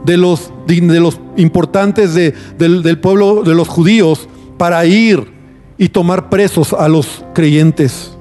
de 0.04 0.18
los, 0.18 0.52
de 0.66 1.00
los 1.00 1.20
importantes 1.38 2.16
del, 2.16 2.82
del 2.82 3.00
pueblo 3.00 3.44
de 3.44 3.54
los 3.54 3.68
judíos 3.68 4.28
para 4.58 4.84
ir 4.88 5.39
y 5.80 5.90
tomar 5.90 6.30
presos 6.30 6.74
a 6.74 6.88
los 6.90 7.24
creyentes. 7.34 8.12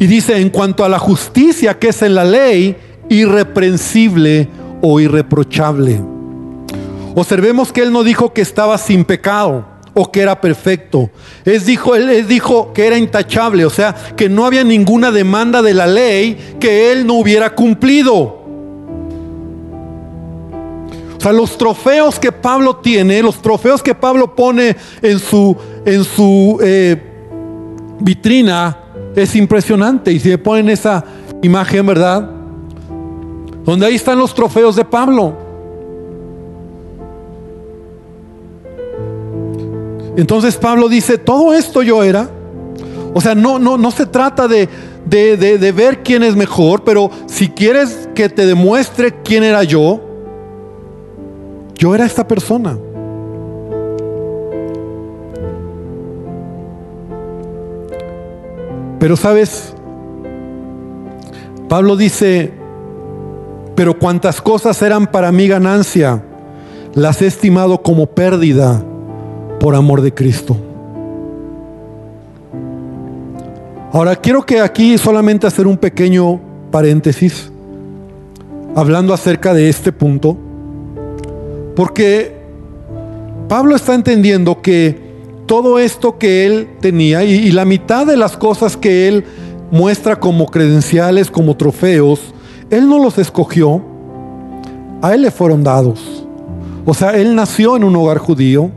Y 0.00 0.06
dice, 0.06 0.40
en 0.40 0.48
cuanto 0.48 0.82
a 0.82 0.88
la 0.88 0.98
justicia 0.98 1.78
que 1.78 1.90
es 1.90 2.00
en 2.00 2.14
la 2.14 2.24
ley, 2.24 2.74
irreprensible 3.10 4.48
o 4.80 4.98
irreprochable. 4.98 6.00
Observemos 7.14 7.70
que 7.70 7.82
él 7.82 7.92
no 7.92 8.02
dijo 8.02 8.32
que 8.32 8.40
estaba 8.40 8.78
sin 8.78 9.04
pecado 9.04 9.66
o 9.92 10.10
que 10.10 10.20
era 10.20 10.40
perfecto. 10.40 11.10
Él 11.44 11.62
dijo, 11.62 11.94
él 11.94 12.26
dijo 12.26 12.72
que 12.72 12.86
era 12.86 12.96
intachable, 12.96 13.66
o 13.66 13.70
sea, 13.70 13.94
que 14.16 14.30
no 14.30 14.46
había 14.46 14.64
ninguna 14.64 15.10
demanda 15.10 15.60
de 15.60 15.74
la 15.74 15.86
ley 15.86 16.56
que 16.58 16.92
él 16.92 17.06
no 17.06 17.14
hubiera 17.14 17.54
cumplido. 17.54 18.39
O 21.20 21.22
sea, 21.22 21.34
los 21.34 21.58
trofeos 21.58 22.18
que 22.18 22.32
Pablo 22.32 22.76
tiene, 22.76 23.22
los 23.22 23.42
trofeos 23.42 23.82
que 23.82 23.94
Pablo 23.94 24.34
pone 24.34 24.74
en 25.02 25.18
su, 25.18 25.54
en 25.84 26.02
su 26.02 26.58
eh, 26.62 26.96
vitrina, 28.00 28.78
es 29.14 29.36
impresionante. 29.36 30.10
Y 30.10 30.18
si 30.18 30.30
me 30.30 30.38
ponen 30.38 30.70
esa 30.70 31.04
imagen, 31.42 31.84
¿verdad? 31.84 32.26
Donde 33.66 33.84
ahí 33.84 33.96
están 33.96 34.18
los 34.18 34.34
trofeos 34.34 34.76
de 34.76 34.84
Pablo. 34.86 35.34
Entonces 40.16 40.56
Pablo 40.56 40.88
dice, 40.88 41.18
todo 41.18 41.52
esto 41.52 41.82
yo 41.82 42.02
era. 42.02 42.30
O 43.12 43.20
sea, 43.20 43.34
no, 43.34 43.58
no, 43.58 43.76
no 43.76 43.90
se 43.90 44.06
trata 44.06 44.48
de, 44.48 44.70
de, 45.04 45.36
de 45.36 45.72
ver 45.72 46.02
quién 46.02 46.22
es 46.22 46.34
mejor, 46.34 46.82
pero 46.82 47.10
si 47.26 47.48
quieres 47.48 48.08
que 48.14 48.30
te 48.30 48.46
demuestre 48.46 49.16
quién 49.22 49.44
era 49.44 49.64
yo, 49.64 50.06
yo 51.80 51.94
era 51.94 52.04
esta 52.04 52.28
persona. 52.28 52.76
Pero 58.98 59.16
sabes, 59.16 59.72
Pablo 61.70 61.96
dice, 61.96 62.52
pero 63.74 63.98
cuantas 63.98 64.42
cosas 64.42 64.82
eran 64.82 65.06
para 65.06 65.32
mí 65.32 65.48
ganancia, 65.48 66.22
las 66.92 67.22
he 67.22 67.26
estimado 67.26 67.80
como 67.80 68.04
pérdida 68.04 68.84
por 69.58 69.74
amor 69.74 70.02
de 70.02 70.12
Cristo. 70.12 70.58
Ahora 73.90 74.16
quiero 74.16 74.44
que 74.44 74.60
aquí 74.60 74.98
solamente 74.98 75.46
hacer 75.46 75.66
un 75.66 75.78
pequeño 75.78 76.40
paréntesis, 76.70 77.50
hablando 78.76 79.14
acerca 79.14 79.54
de 79.54 79.70
este 79.70 79.92
punto, 79.92 80.36
porque 81.80 82.36
Pablo 83.48 83.74
está 83.74 83.94
entendiendo 83.94 84.60
que 84.60 85.00
todo 85.46 85.78
esto 85.78 86.18
que 86.18 86.44
él 86.44 86.68
tenía 86.78 87.24
y, 87.24 87.50
la 87.52 87.64
mitad 87.64 88.06
de 88.06 88.18
las 88.18 88.36
cosas 88.36 88.76
que 88.76 89.08
él 89.08 89.24
muestra 89.70 90.20
como 90.20 90.44
credenciales, 90.44 91.30
como 91.30 91.56
trofeos, 91.56 92.34
él 92.68 92.86
no 92.86 93.02
los 93.02 93.16
escogió, 93.16 93.82
a 95.00 95.14
él 95.14 95.22
le 95.22 95.30
fueron 95.30 95.64
dados. 95.64 96.26
O 96.84 96.92
sea, 96.92 97.16
él 97.16 97.34
nació 97.34 97.78
en 97.78 97.84
un 97.84 97.96
hogar 97.96 98.18
judío, 98.18 98.70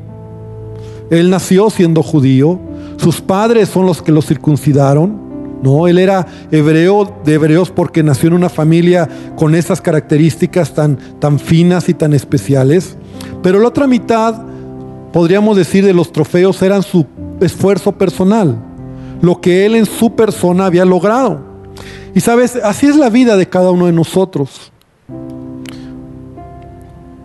él 1.09 1.29
nació 1.29 1.69
siendo 1.69 2.03
judío, 2.03 2.57
sus 2.95 3.19
padres 3.19 3.67
son 3.67 3.85
los 3.85 4.01
que 4.01 4.13
lo 4.13 4.21
circuncidaron, 4.21 5.19
no, 5.63 5.87
él 5.87 5.97
era 5.97 6.27
hebreo 6.51 7.21
de 7.25 7.33
hebreos 7.33 7.71
porque 7.71 8.03
nació 8.03 8.27
en 8.27 8.35
una 8.35 8.49
familia 8.49 9.09
con 9.35 9.55
esas 9.55 9.81
características 9.81 10.73
tan, 10.73 10.97
tan 11.19 11.39
finas 11.39 11.89
y 11.89 11.93
tan 11.93 12.13
especiales. 12.13 12.97
Pero 13.41 13.59
la 13.59 13.69
otra 13.69 13.87
mitad 13.87 14.53
podríamos 15.13 15.55
decir, 15.55 15.85
de 15.85 15.93
los 15.93 16.11
trofeos 16.11 16.61
eran 16.63 16.81
su 16.81 17.05
esfuerzo 17.39 17.93
personal, 17.93 18.57
lo 19.21 19.39
que 19.39 19.65
él 19.65 19.75
en 19.75 19.85
su 19.85 20.15
persona 20.15 20.65
había 20.65 20.83
logrado. 20.83 21.39
Y 22.15 22.19
sabes, 22.19 22.57
así 22.57 22.87
es 22.87 22.97
la 22.97 23.09
vida 23.09 23.37
de 23.37 23.47
cada 23.47 23.71
uno 23.71 23.85
de 23.85 23.93
nosotros. 23.93 24.71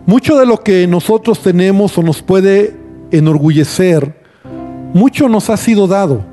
Mucho 0.05 0.37
de 0.37 0.45
lo 0.45 0.61
que 0.61 0.87
nosotros 0.87 1.39
tenemos 1.39 1.97
o 1.97 2.03
nos 2.03 2.21
puede 2.21 2.77
enorgullecer, 3.11 4.15
mucho 4.93 5.27
nos 5.27 5.49
ha 5.49 5.57
sido 5.57 5.87
dado. 5.87 6.23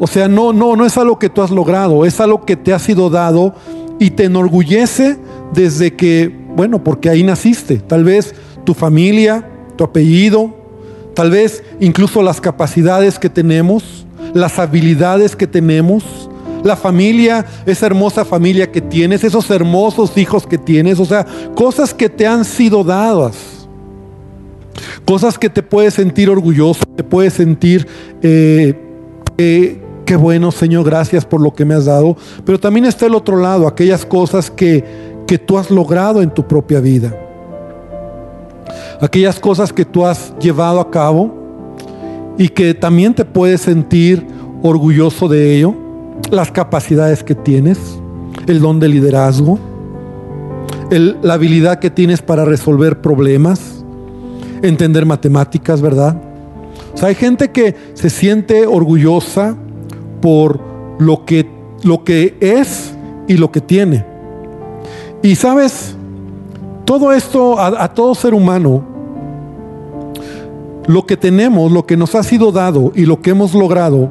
O 0.00 0.08
sea, 0.08 0.26
no, 0.26 0.52
no, 0.52 0.74
no 0.74 0.84
es 0.84 0.98
algo 0.98 1.18
que 1.18 1.28
tú 1.28 1.42
has 1.42 1.52
logrado, 1.52 2.04
es 2.04 2.20
algo 2.20 2.44
que 2.44 2.56
te 2.56 2.72
ha 2.72 2.80
sido 2.80 3.08
dado 3.08 3.54
y 4.00 4.10
te 4.10 4.24
enorgullece 4.24 5.18
desde 5.52 5.94
que, 5.94 6.34
bueno, 6.56 6.82
porque 6.82 7.08
ahí 7.08 7.22
naciste. 7.22 7.76
Tal 7.76 8.02
vez 8.02 8.34
tu 8.64 8.74
familia, 8.74 9.44
apellido, 9.84 10.54
tal 11.14 11.30
vez 11.30 11.62
incluso 11.80 12.22
las 12.22 12.40
capacidades 12.40 13.18
que 13.18 13.28
tenemos, 13.28 14.06
las 14.34 14.58
habilidades 14.58 15.36
que 15.36 15.46
tenemos, 15.46 16.04
la 16.62 16.76
familia, 16.76 17.46
esa 17.66 17.86
hermosa 17.86 18.24
familia 18.24 18.70
que 18.70 18.80
tienes, 18.80 19.24
esos 19.24 19.50
hermosos 19.50 20.16
hijos 20.16 20.46
que 20.46 20.58
tienes, 20.58 21.00
o 21.00 21.04
sea, 21.04 21.26
cosas 21.54 21.94
que 21.94 22.08
te 22.08 22.26
han 22.26 22.44
sido 22.44 22.84
dadas, 22.84 23.66
cosas 25.04 25.38
que 25.38 25.48
te 25.48 25.62
puedes 25.62 25.94
sentir 25.94 26.28
orgulloso, 26.28 26.84
te 26.96 27.02
puedes 27.02 27.34
sentir, 27.34 27.86
eh, 28.22 28.74
qué 30.10 30.16
bueno 30.16 30.50
Señor, 30.50 30.84
gracias 30.84 31.24
por 31.24 31.40
lo 31.40 31.54
que 31.54 31.64
me 31.64 31.72
has 31.72 31.84
dado, 31.84 32.16
pero 32.44 32.58
también 32.58 32.84
está 32.84 33.06
el 33.06 33.14
otro 33.14 33.36
lado, 33.36 33.68
aquellas 33.68 34.04
cosas 34.04 34.50
que, 34.50 34.84
que 35.24 35.38
tú 35.38 35.56
has 35.56 35.70
logrado 35.70 36.20
en 36.20 36.30
tu 36.30 36.48
propia 36.48 36.80
vida. 36.80 37.14
Aquellas 39.00 39.38
cosas 39.38 39.72
que 39.72 39.84
tú 39.84 40.04
has 40.04 40.34
llevado 40.40 40.80
a 40.80 40.90
cabo 40.90 41.32
y 42.36 42.48
que 42.48 42.74
también 42.74 43.14
te 43.14 43.24
puedes 43.24 43.60
sentir 43.60 44.26
orgulloso 44.62 45.28
de 45.28 45.56
ello, 45.56 45.76
las 46.32 46.50
capacidades 46.50 47.22
que 47.22 47.36
tienes, 47.36 47.78
el 48.48 48.58
don 48.58 48.80
de 48.80 48.88
liderazgo, 48.88 49.60
la 50.90 51.34
habilidad 51.34 51.78
que 51.78 51.90
tienes 51.90 52.20
para 52.20 52.44
resolver 52.44 53.00
problemas, 53.00 53.84
entender 54.60 55.06
matemáticas, 55.06 55.80
¿verdad? 55.80 56.20
Hay 57.00 57.14
gente 57.14 57.52
que 57.52 57.76
se 57.94 58.10
siente 58.10 58.66
orgullosa 58.66 59.56
por 60.20 60.60
lo 60.98 61.24
que, 61.24 61.48
lo 61.82 62.04
que 62.04 62.36
es 62.40 62.94
y 63.28 63.36
lo 63.36 63.50
que 63.50 63.60
tiene. 63.60 64.04
Y 65.22 65.34
sabes, 65.34 65.96
todo 66.84 67.12
esto 67.12 67.60
a 67.60 67.92
todo 67.94 68.14
ser 68.14 68.34
humano 68.34 68.90
lo 70.90 71.06
que 71.06 71.16
tenemos, 71.16 71.70
lo 71.70 71.86
que 71.86 71.96
nos 71.96 72.14
ha 72.14 72.22
sido 72.22 72.50
dado 72.50 72.92
y 72.94 73.06
lo 73.06 73.22
que 73.22 73.30
hemos 73.30 73.54
logrado, 73.54 74.10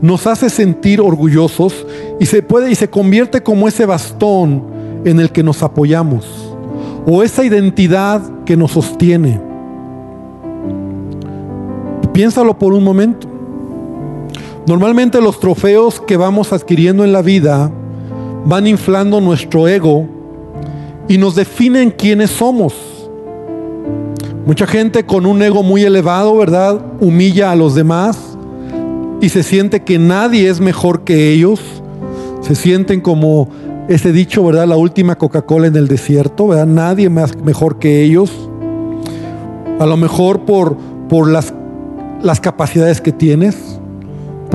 nos 0.00 0.26
hace 0.26 0.48
sentir 0.48 1.00
orgullosos 1.00 1.86
y 2.18 2.26
se 2.26 2.42
puede 2.42 2.70
y 2.70 2.74
se 2.74 2.88
convierte 2.88 3.42
como 3.42 3.68
ese 3.68 3.84
bastón 3.84 4.64
en 5.04 5.20
el 5.20 5.30
que 5.30 5.42
nos 5.42 5.62
apoyamos 5.62 6.56
o 7.06 7.22
esa 7.22 7.44
identidad 7.44 8.22
que 8.44 8.56
nos 8.56 8.72
sostiene. 8.72 9.40
Piénsalo 12.12 12.58
por 12.58 12.72
un 12.72 12.84
momento. 12.84 13.28
Normalmente 14.66 15.20
los 15.20 15.38
trofeos 15.40 16.00
que 16.00 16.16
vamos 16.16 16.52
adquiriendo 16.52 17.04
en 17.04 17.12
la 17.12 17.20
vida 17.20 17.70
van 18.46 18.66
inflando 18.66 19.20
nuestro 19.20 19.68
ego 19.68 20.08
y 21.06 21.18
nos 21.18 21.34
definen 21.34 21.90
quiénes 21.90 22.30
somos. 22.30 22.74
Mucha 24.46 24.66
gente 24.66 25.04
con 25.04 25.26
un 25.26 25.42
ego 25.42 25.62
muy 25.62 25.84
elevado, 25.84 26.36
¿verdad? 26.36 26.80
Humilla 27.00 27.50
a 27.50 27.56
los 27.56 27.74
demás 27.74 28.36
y 29.20 29.28
se 29.28 29.42
siente 29.42 29.82
que 29.82 29.98
nadie 29.98 30.48
es 30.48 30.60
mejor 30.60 31.04
que 31.04 31.30
ellos. 31.30 31.60
Se 32.40 32.54
sienten 32.54 33.00
como 33.02 33.48
ese 33.88 34.12
dicho, 34.12 34.44
¿verdad? 34.44 34.66
La 34.66 34.76
última 34.76 35.16
Coca-Cola 35.16 35.66
en 35.66 35.76
el 35.76 35.88
desierto, 35.88 36.48
¿verdad? 36.48 36.66
Nadie 36.66 37.10
más 37.10 37.36
mejor 37.36 37.78
que 37.78 38.02
ellos. 38.02 38.30
A 39.78 39.84
lo 39.84 39.96
mejor 39.98 40.46
por, 40.46 40.76
por 41.08 41.28
las, 41.28 41.52
las 42.22 42.40
capacidades 42.40 43.00
que 43.00 43.12
tienes, 43.12 43.80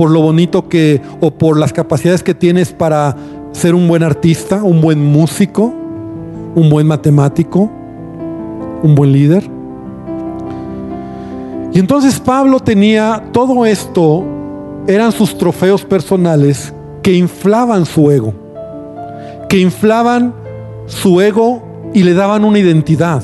por 0.00 0.10
lo 0.10 0.22
bonito 0.22 0.66
que, 0.66 1.02
o 1.20 1.30
por 1.30 1.58
las 1.58 1.74
capacidades 1.74 2.22
que 2.22 2.32
tienes 2.32 2.72
para 2.72 3.14
ser 3.52 3.74
un 3.74 3.86
buen 3.86 4.02
artista, 4.02 4.62
un 4.62 4.80
buen 4.80 5.04
músico, 5.04 5.74
un 6.54 6.70
buen 6.70 6.86
matemático, 6.86 7.70
un 8.82 8.94
buen 8.94 9.12
líder. 9.12 9.44
Y 11.74 11.78
entonces 11.78 12.18
Pablo 12.18 12.60
tenía 12.60 13.24
todo 13.30 13.66
esto, 13.66 14.24
eran 14.86 15.12
sus 15.12 15.36
trofeos 15.36 15.84
personales 15.84 16.72
que 17.02 17.12
inflaban 17.12 17.84
su 17.84 18.10
ego, 18.10 18.32
que 19.50 19.58
inflaban 19.58 20.32
su 20.86 21.20
ego 21.20 21.62
y 21.92 22.04
le 22.04 22.14
daban 22.14 22.46
una 22.46 22.58
identidad. 22.58 23.22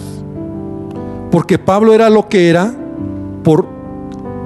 Porque 1.30 1.58
Pablo 1.58 1.94
era 1.94 2.10
lo 2.10 2.28
que 2.28 2.50
era 2.50 2.70
por 3.42 3.64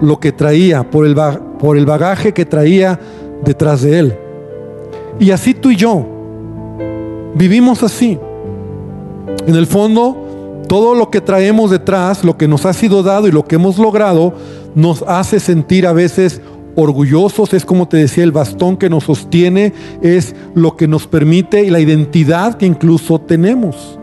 lo 0.00 0.20
que 0.20 0.30
traía, 0.30 0.88
por 0.88 1.06
el, 1.06 1.16
por 1.60 1.76
el 1.76 1.86
bagaje 1.86 2.32
que 2.32 2.46
traía 2.46 2.98
detrás 3.44 3.82
de 3.82 3.98
él. 3.98 4.14
Y 5.18 5.30
así 5.30 5.54
tú 5.54 5.70
y 5.70 5.76
yo 5.76 6.06
vivimos 7.34 7.82
así. 7.82 8.18
En 9.46 9.54
el 9.54 9.66
fondo, 9.66 10.64
todo 10.68 10.94
lo 10.94 11.10
que 11.10 11.20
traemos 11.20 11.70
detrás, 11.70 12.24
lo 12.24 12.36
que 12.36 12.48
nos 12.48 12.66
ha 12.66 12.72
sido 12.72 13.02
dado 13.02 13.28
y 13.28 13.32
lo 13.32 13.44
que 13.44 13.56
hemos 13.56 13.78
logrado, 13.78 14.34
nos 14.74 15.02
hace 15.02 15.40
sentir 15.40 15.86
a 15.86 15.92
veces 15.92 16.40
orgullosos, 16.76 17.52
es 17.52 17.64
como 17.64 17.88
te 17.88 17.98
decía, 17.98 18.24
el 18.24 18.32
bastón 18.32 18.76
que 18.76 18.88
nos 18.88 19.04
sostiene, 19.04 19.72
es 20.02 20.34
lo 20.54 20.76
que 20.76 20.88
nos 20.88 21.06
permite 21.06 21.64
y 21.64 21.70
la 21.70 21.80
identidad 21.80 22.56
que 22.56 22.66
incluso 22.66 23.20
tenemos. 23.20 23.99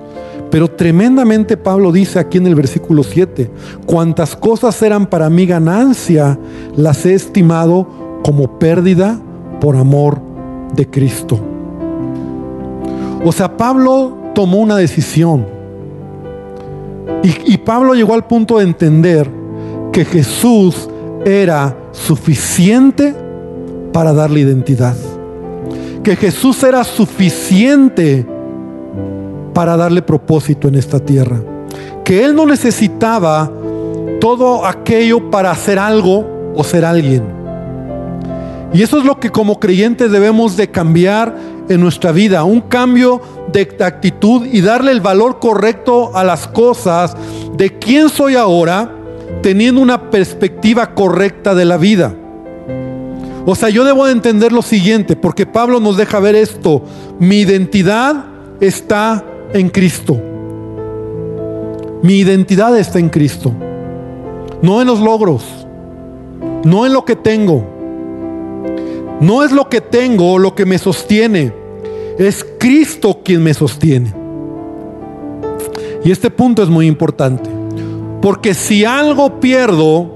Pero 0.50 0.70
tremendamente 0.70 1.58
Pablo 1.58 1.92
dice 1.92 2.20
aquí 2.20 2.38
en 2.38 2.48
el 2.48 2.56
versículo 2.56 3.04
7, 3.04 3.50
cuantas 3.86 4.36
cosas 4.36 4.82
eran 4.82 5.06
para 5.08 5.30
mí 5.30 5.46
ganancia, 5.46 6.40
las 6.76 7.06
he 7.06 7.14
estimado 7.14 7.88
como 8.24 8.58
pérdida 8.58 9.20
por 9.60 9.76
amor 9.76 10.22
de 10.74 10.90
Cristo. 10.90 11.40
O 13.26 13.32
sea, 13.32 13.58
Pablo 13.58 14.18
tomó 14.34 14.60
una 14.60 14.78
decisión. 14.78 15.46
Y, 17.24 17.54
y, 17.54 17.58
Pablo 17.58 17.94
llegó 17.94 18.14
al 18.14 18.26
punto 18.26 18.58
de 18.58 18.64
entender 18.64 19.30
que 19.92 20.06
Jesús 20.06 20.90
era 21.26 21.76
suficiente 21.92 23.16
para 23.92 24.14
darle 24.14 24.42
identidad. 24.42 24.96
Que 26.04 26.16
Jesús 26.16 26.64
era 26.64 26.84
suficiente 26.84 28.26
para 29.58 29.76
darle 29.76 30.04
propósito 30.04 30.68
en 30.68 30.76
esta 30.76 31.00
tierra. 31.00 31.42
Que 32.06 32.24
Él 32.24 32.36
no 32.36 32.46
necesitaba 32.46 33.52
todo 34.22 34.68
aquello 34.68 35.32
para 35.32 35.50
hacer 35.50 35.80
algo 35.80 36.54
o 36.56 36.64
ser 36.64 36.86
alguien 36.86 37.38
y 38.74 38.84
eso 38.84 39.00
es 39.00 39.06
lo 39.06 39.20
que 39.20 39.32
como 39.32 39.60
creyentes 39.60 40.12
debemos 40.12 40.58
de 40.58 40.70
cambiar 40.70 41.36
en 41.70 41.80
nuestra 41.80 42.12
vida, 42.12 42.44
un 42.44 42.62
cambio 42.62 43.22
de 43.52 43.68
actitud 43.84 44.46
y 44.46 44.62
darle 44.62 44.92
el 44.92 45.02
valor 45.02 45.40
correcto 45.40 46.12
a 46.16 46.24
las 46.24 46.48
cosas 46.48 47.16
de 47.56 47.80
quién 47.80 48.10
soy 48.10 48.36
ahora, 48.36 48.92
teniendo 49.42 49.82
una 49.82 50.10
perspectiva 50.10 50.94
correcta 50.94 51.56
de 51.56 51.66
la 51.66 51.78
vida. 51.78 52.14
O 53.46 53.56
sea, 53.56 53.70
yo 53.70 53.86
debo 53.86 54.06
de 54.06 54.12
entender 54.12 54.52
lo 54.52 54.62
siguiente, 54.62 55.16
porque 55.16 55.46
Pablo 55.46 55.80
nos 55.80 55.96
deja 55.96 56.20
ver 56.20 56.36
esto, 56.36 56.84
mi 57.20 57.38
identidad 57.38 58.26
está 58.60 59.24
en 59.54 59.70
Cristo. 59.70 60.20
Mi 62.02 62.20
identidad 62.20 62.78
está 62.78 63.00
en 63.00 63.10
Cristo, 63.10 63.52
no 64.62 64.82
en 64.82 64.88
los 64.88 65.00
logros, 65.00 65.44
no 66.64 66.86
en 66.86 66.94
lo 66.94 67.06
que 67.06 67.16
tengo. 67.16 67.64
No 69.20 69.44
es 69.44 69.52
lo 69.52 69.68
que 69.68 69.82
tengo 69.82 70.38
lo 70.38 70.54
que 70.54 70.66
me 70.66 70.78
sostiene, 70.78 71.52
es 72.20 72.46
Cristo 72.60 73.22
quien 73.24 73.42
me 73.42 73.54
sostiene. 73.54 74.14
Y 76.04 76.12
este 76.12 76.30
punto 76.30 76.62
es 76.62 76.70
muy 76.70 76.86
importante, 76.86 77.50
porque 78.22 78.54
si 78.54 78.86
algo 78.86 79.40
pierdo, 79.40 80.08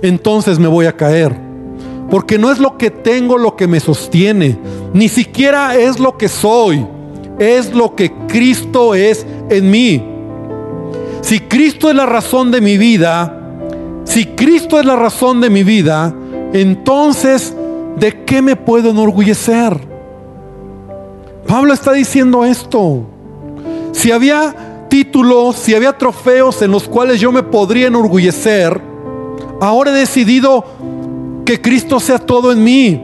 entonces 0.00 0.58
me 0.58 0.68
voy 0.68 0.86
a 0.86 0.96
caer. 0.96 1.48
Porque 2.10 2.38
no 2.38 2.50
es 2.50 2.58
lo 2.58 2.78
que 2.78 2.90
tengo 2.90 3.36
lo 3.36 3.54
que 3.54 3.66
me 3.66 3.80
sostiene, 3.80 4.58
ni 4.94 5.08
siquiera 5.08 5.76
es 5.76 5.98
lo 5.98 6.16
que 6.16 6.28
soy, 6.28 6.86
es 7.38 7.72
lo 7.74 7.94
que 7.94 8.12
Cristo 8.26 8.94
es 8.94 9.26
en 9.50 9.70
mí. 9.70 10.02
Si 11.20 11.40
Cristo 11.40 11.90
es 11.90 11.96
la 11.96 12.06
razón 12.06 12.50
de 12.50 12.60
mi 12.60 12.78
vida, 12.78 13.34
si 14.04 14.26
Cristo 14.26 14.78
es 14.80 14.86
la 14.86 14.96
razón 14.96 15.40
de 15.40 15.50
mi 15.50 15.62
vida, 15.62 16.14
entonces 16.52 17.54
¿de 17.98 18.24
qué 18.24 18.40
me 18.40 18.56
puedo 18.56 18.90
enorgullecer? 18.90 19.78
Pablo 21.46 21.72
está 21.72 21.92
diciendo 21.92 22.44
esto. 22.44 23.02
Si 23.92 24.12
había 24.12 24.86
títulos, 24.88 25.56
si 25.56 25.74
había 25.74 25.96
trofeos 25.96 26.62
en 26.62 26.70
los 26.70 26.88
cuales 26.88 27.20
yo 27.20 27.32
me 27.32 27.42
podría 27.42 27.88
enorgullecer, 27.88 28.80
ahora 29.60 29.90
he 29.90 29.94
decidido 29.94 30.64
que 31.44 31.60
Cristo 31.60 31.98
sea 32.00 32.18
todo 32.18 32.52
en 32.52 32.62
mí. 32.62 33.02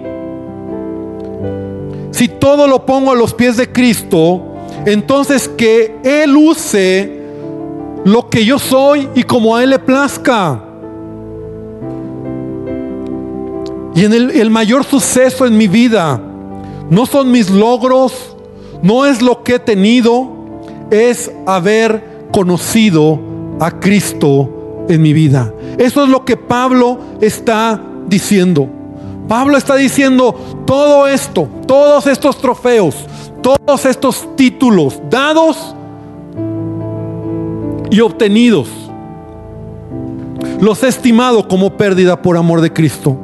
Si 2.14 2.28
todo 2.28 2.68
lo 2.68 2.86
pongo 2.86 3.10
a 3.10 3.16
los 3.16 3.34
pies 3.34 3.56
de 3.56 3.72
Cristo, 3.72 4.40
entonces 4.86 5.48
que 5.48 5.96
Él 6.04 6.36
use 6.36 7.24
lo 8.04 8.30
que 8.30 8.44
yo 8.44 8.60
soy 8.60 9.08
y 9.16 9.24
como 9.24 9.56
a 9.56 9.64
Él 9.64 9.70
le 9.70 9.80
plazca. 9.80 10.62
Y 13.96 14.04
en 14.04 14.12
el, 14.12 14.50
mayor 14.50 14.84
suceso 14.84 15.44
en 15.44 15.58
mi 15.58 15.66
vida 15.66 16.20
no 16.88 17.04
son 17.04 17.32
mis 17.32 17.50
logros, 17.50 18.36
no 18.80 19.06
es 19.06 19.20
lo 19.20 19.42
que 19.42 19.56
he 19.56 19.58
tenido, 19.58 20.30
es 20.92 21.32
haber 21.46 22.28
conocido 22.30 23.18
a 23.58 23.80
Cristo 23.80 24.84
en 24.88 25.02
mi 25.02 25.12
vida. 25.12 25.52
Eso 25.78 26.04
es 26.04 26.08
lo 26.08 26.24
que 26.24 26.36
Pablo 26.36 26.96
está 27.20 27.82
diciendo. 28.06 28.68
Pablo 29.28 29.56
está 29.56 29.76
diciendo 29.76 30.34
todo 30.66 31.06
esto, 31.06 31.48
todos 31.66 32.06
estos 32.06 32.38
trofeos, 32.38 32.94
todos 33.42 33.86
estos 33.86 34.36
títulos 34.36 35.00
dados 35.08 35.74
y 37.90 38.00
obtenidos, 38.00 38.68
los 40.60 40.82
he 40.82 40.88
estimado 40.88 41.48
como 41.48 41.76
pérdida 41.76 42.20
por 42.20 42.36
amor 42.36 42.60
de 42.60 42.72
Cristo. 42.72 43.16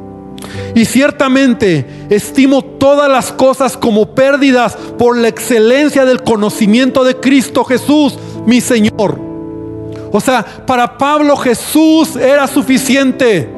Y 0.73 0.85
ciertamente 0.85 1.85
estimo 2.09 2.63
todas 2.63 3.09
las 3.09 3.31
cosas 3.31 3.77
como 3.77 4.15
pérdidas 4.15 4.75
por 4.97 5.17
la 5.17 5.27
excelencia 5.27 6.05
del 6.05 6.23
conocimiento 6.23 7.03
de 7.03 7.17
Cristo 7.17 7.63
Jesús, 7.63 8.17
mi 8.45 8.61
Señor. 8.61 9.19
O 10.11 10.19
sea, 10.19 10.65
para 10.65 10.97
Pablo 10.97 11.35
Jesús 11.37 12.15
era 12.15 12.47
suficiente, 12.47 13.49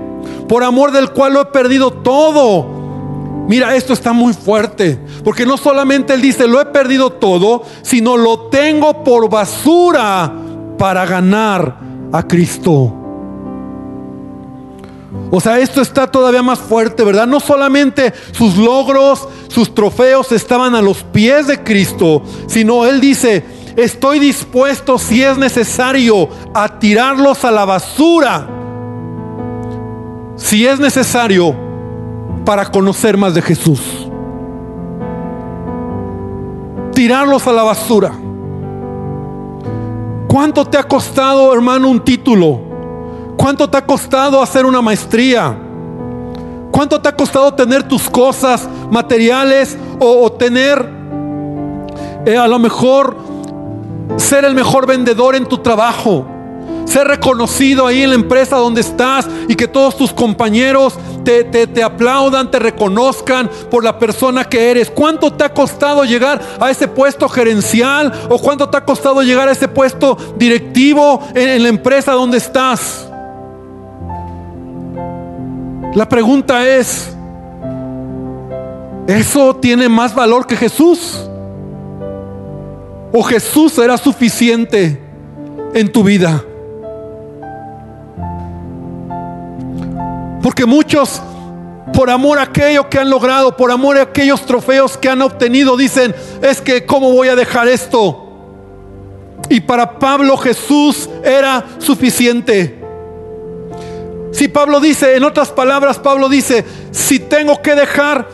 por 0.48 0.64
amor 0.64 0.92
del 0.92 1.12
cual 1.12 1.34
lo 1.34 1.42
he 1.42 1.46
perdido 1.46 1.92
todo. 1.92 2.84
Mira, 3.48 3.76
esto 3.76 3.94
está 3.94 4.14
muy 4.14 4.34
fuerte, 4.34 4.98
porque 5.24 5.46
no 5.46 5.58
solamente 5.58 6.14
él 6.14 6.22
dice, 6.22 6.48
lo 6.48 6.62
he 6.62 6.66
perdido 6.66 7.12
todo, 7.12 7.64
sino 7.82 8.16
lo 8.16 8.48
tengo 8.48 9.04
por 9.04 9.30
basura 9.30 10.32
para 10.78 11.06
ganar 11.06 11.78
a 12.12 12.24
Cristo. 12.24 12.94
O 15.30 15.42
sea, 15.42 15.60
esto 15.60 15.82
está 15.82 16.08
todavía 16.08 16.42
más 16.42 16.60
fuerte, 16.60 17.04
¿verdad? 17.04 17.28
No 17.28 17.40
solamente 17.40 18.14
sus 18.32 18.56
logros, 18.56 19.28
sus 19.50 19.76
trofeos 19.76 20.32
estaban 20.32 20.74
a 20.76 20.82
los 20.82 21.04
pies 21.04 21.48
de 21.48 21.64
Cristo, 21.64 22.24
sino 22.48 22.86
Él 22.86 23.02
dice, 23.02 23.44
estoy 23.76 24.20
dispuesto 24.20 24.98
si 24.98 25.22
es 25.22 25.38
necesario 25.38 26.30
a 26.54 26.80
tirarlos 26.80 27.44
a 27.44 27.52
la 27.52 27.66
basura 27.66 28.63
si 30.36 30.66
es 30.66 30.80
necesario 30.80 31.56
para 32.46 32.66
conocer 32.66 33.18
más 33.18 33.34
de 33.34 33.42
Jesús. 33.42 33.82
Tirarlos 36.94 37.48
a 37.48 37.54
la 37.54 37.64
basura. 37.64 38.12
¿Cuánto 40.28 40.66
te 40.66 40.78
ha 40.78 40.84
costado, 40.84 41.54
hermano, 41.54 41.90
un 41.90 42.04
título? 42.04 42.60
¿Cuánto 43.38 43.70
te 43.70 43.78
ha 43.78 43.86
costado 43.86 44.42
hacer 44.42 44.66
una 44.66 44.82
maestría? 44.82 45.56
¿Cuánto 46.72 47.00
te 47.00 47.10
ha 47.10 47.16
costado 47.16 47.54
tener 47.54 47.84
tus 47.88 48.10
cosas 48.10 48.68
materiales 48.90 49.78
o, 50.00 50.32
tener 50.32 50.90
eh, 52.26 52.36
a 52.36 52.48
lo 52.48 52.58
mejor 52.58 53.16
ser 54.18 54.46
el 54.46 54.56
mejor 54.56 54.88
vendedor 54.88 55.36
en 55.36 55.46
tu 55.46 55.60
trabajo? 55.60 56.26
Ser 56.86 57.08
reconocido 57.08 57.88
ahí 57.88 58.04
en 58.04 58.10
la 58.10 58.16
empresa 58.16 58.58
donde 58.58 58.82
estás 58.82 59.28
y 59.48 59.56
que 59.56 59.68
todos 59.68 59.98
tus 59.98 60.14
compañeros 60.14 60.98
te, 61.24 61.44
te, 61.44 61.84
aplaudan, 61.84 62.52
te 62.52 62.60
reconozcan 62.60 63.50
por 63.72 63.84
la 63.84 63.98
persona 63.98 64.44
que 64.44 64.72
eres. 64.72 64.90
¿Cuánto 64.90 65.32
te 65.34 65.44
ha 65.44 65.54
costado 65.54 66.04
llegar 66.04 66.42
a 66.60 66.70
ese 66.70 66.88
puesto 66.88 67.30
gerencial? 67.30 68.12
¿O 68.30 68.38
cuánto 68.40 68.70
te 68.70 68.78
ha 68.78 68.86
costado 68.86 69.22
llegar 69.24 69.48
a 69.48 69.54
ese 69.54 69.68
puesto 69.68 70.18
directivo 70.38 71.22
en 71.34 71.64
la 71.64 71.70
empresa 71.70 72.12
donde 72.12 72.38
estás? 72.38 73.10
La 75.96 76.10
pregunta 76.10 76.68
es, 76.68 77.16
¿eso 79.08 79.56
tiene 79.58 79.88
más 79.88 80.16
valor 80.16 80.48
que 80.48 80.56
Jesús? 80.56 81.30
¿O 83.12 83.22
Jesús 83.22 83.74
será 83.74 83.96
suficiente 83.98 85.00
en 85.76 85.92
tu 85.92 86.04
vida? 86.04 86.44
Porque 90.44 90.66
muchos, 90.66 91.22
por 91.94 92.10
amor 92.10 92.38
a 92.38 92.44
aquello 92.44 92.90
que 92.90 93.00
han 93.00 93.10
logrado, 93.10 93.56
por 93.56 93.72
amor 93.72 93.98
a 93.98 94.02
aquellos 94.02 94.46
trofeos 94.46 94.98
que 94.98 95.08
han 95.08 95.22
obtenido, 95.22 95.78
dicen, 95.78 96.14
es 96.42 96.60
que 96.60 96.86
¿cómo 96.86 97.14
voy 97.14 97.30
a 97.30 97.36
dejar 97.36 97.70
esto? 97.70 98.20
Y 99.48 99.62
para 99.62 99.98
Pablo 100.00 100.36
Jesús 100.36 101.10
era 101.24 101.64
suficiente. 101.80 102.78
Si 104.34 104.50
Pablo 104.50 104.82
dice, 104.82 105.16
en 105.16 105.24
otras 105.24 105.50
palabras, 105.50 105.98
Pablo 105.98 106.28
dice, 106.28 106.66
si 106.92 107.20
tengo 107.20 107.62
que 107.62 107.76
dejar 107.76 108.28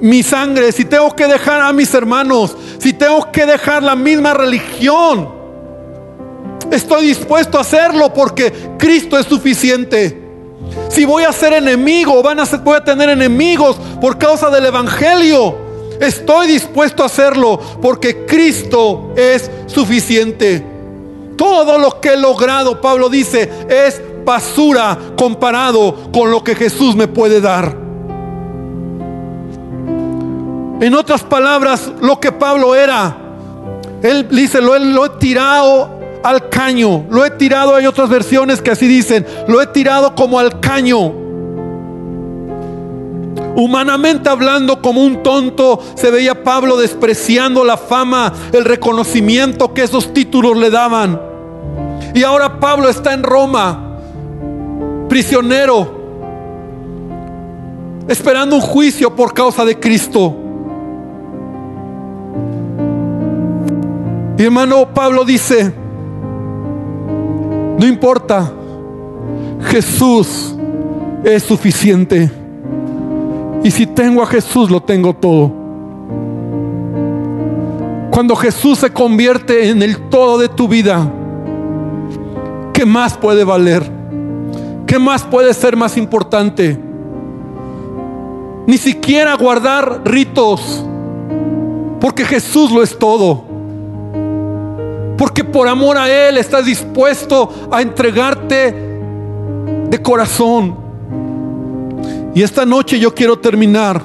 mi 0.00 0.22
sangre, 0.22 0.72
si 0.72 0.84
tengo 0.84 1.16
que 1.16 1.26
dejar 1.26 1.62
a 1.62 1.72
mis 1.72 1.92
hermanos, 1.94 2.54
si 2.78 2.92
tengo 2.92 3.32
que 3.32 3.46
dejar 3.46 3.82
la 3.82 3.96
misma 3.96 4.34
religión, 4.34 5.30
estoy 6.70 7.06
dispuesto 7.06 7.56
a 7.56 7.62
hacerlo 7.62 8.12
porque 8.12 8.52
Cristo 8.76 9.18
es 9.18 9.24
suficiente. 9.24 10.27
Si 10.88 11.04
voy 11.04 11.24
a 11.24 11.32
ser 11.32 11.52
enemigo, 11.52 12.22
van 12.22 12.40
a 12.40 12.46
ser, 12.46 12.60
voy 12.60 12.76
a 12.76 12.84
tener 12.84 13.08
enemigos 13.08 13.76
por 14.00 14.18
causa 14.18 14.50
del 14.50 14.66
Evangelio. 14.66 15.56
Estoy 16.00 16.46
dispuesto 16.48 17.02
a 17.02 17.06
hacerlo 17.06 17.58
porque 17.82 18.24
Cristo 18.26 19.12
es 19.16 19.50
suficiente. 19.66 20.64
Todo 21.36 21.78
lo 21.78 22.00
que 22.00 22.10
he 22.10 22.16
logrado, 22.16 22.80
Pablo 22.80 23.08
dice, 23.08 23.50
es 23.68 24.00
basura 24.24 24.98
comparado 25.16 26.10
con 26.12 26.30
lo 26.30 26.42
que 26.42 26.54
Jesús 26.54 26.94
me 26.96 27.08
puede 27.08 27.40
dar. 27.40 27.76
En 30.80 30.94
otras 30.94 31.22
palabras, 31.24 31.90
lo 32.00 32.20
que 32.20 32.30
Pablo 32.30 32.74
era, 32.74 33.16
él 34.02 34.28
dice, 34.30 34.60
lo, 34.60 34.78
lo 34.78 35.06
he 35.06 35.10
tirado 35.10 35.97
al 36.22 36.48
caño, 36.48 37.06
lo 37.10 37.24
he 37.24 37.30
tirado, 37.30 37.74
hay 37.74 37.86
otras 37.86 38.08
versiones 38.08 38.60
que 38.60 38.70
así 38.70 38.86
dicen, 38.86 39.26
lo 39.46 39.60
he 39.60 39.66
tirado 39.66 40.14
como 40.14 40.38
al 40.38 40.60
caño. 40.60 41.12
Humanamente 43.56 44.28
hablando, 44.28 44.80
como 44.80 45.02
un 45.02 45.22
tonto, 45.22 45.80
se 45.94 46.10
veía 46.10 46.44
Pablo 46.44 46.76
despreciando 46.76 47.64
la 47.64 47.76
fama, 47.76 48.32
el 48.52 48.64
reconocimiento 48.64 49.74
que 49.74 49.82
esos 49.82 50.12
títulos 50.14 50.56
le 50.56 50.70
daban. 50.70 51.20
Y 52.14 52.22
ahora 52.22 52.60
Pablo 52.60 52.88
está 52.88 53.12
en 53.12 53.22
Roma 53.22 53.84
prisionero, 55.08 55.98
esperando 58.06 58.56
un 58.56 58.62
juicio 58.62 59.14
por 59.16 59.34
causa 59.34 59.64
de 59.64 59.78
Cristo. 59.78 60.36
Y 64.36 64.44
hermano 64.44 64.94
Pablo 64.94 65.24
dice, 65.24 65.74
no 67.78 67.86
importa, 67.86 68.52
Jesús 69.68 70.56
es 71.22 71.42
suficiente. 71.44 72.30
Y 73.62 73.70
si 73.70 73.86
tengo 73.86 74.22
a 74.22 74.26
Jesús, 74.26 74.70
lo 74.70 74.82
tengo 74.82 75.14
todo. 75.14 75.52
Cuando 78.10 78.34
Jesús 78.34 78.78
se 78.78 78.90
convierte 78.90 79.70
en 79.70 79.80
el 79.82 80.08
todo 80.08 80.38
de 80.38 80.48
tu 80.48 80.66
vida, 80.66 81.08
¿qué 82.72 82.84
más 82.84 83.16
puede 83.16 83.44
valer? 83.44 83.88
¿Qué 84.86 84.98
más 84.98 85.22
puede 85.22 85.54
ser 85.54 85.76
más 85.76 85.96
importante? 85.96 86.76
Ni 88.66 88.76
siquiera 88.76 89.34
guardar 89.36 90.02
ritos, 90.04 90.84
porque 92.00 92.24
Jesús 92.24 92.72
lo 92.72 92.82
es 92.82 92.98
todo. 92.98 93.47
Porque 95.18 95.44
por 95.44 95.68
amor 95.68 95.98
a 95.98 96.08
Él 96.08 96.38
estás 96.38 96.64
dispuesto 96.64 97.68
a 97.70 97.82
entregarte 97.82 98.74
de 99.90 100.02
corazón. 100.02 100.76
Y 102.34 102.42
esta 102.42 102.64
noche 102.64 102.98
yo 102.98 103.14
quiero 103.14 103.38
terminar 103.38 104.00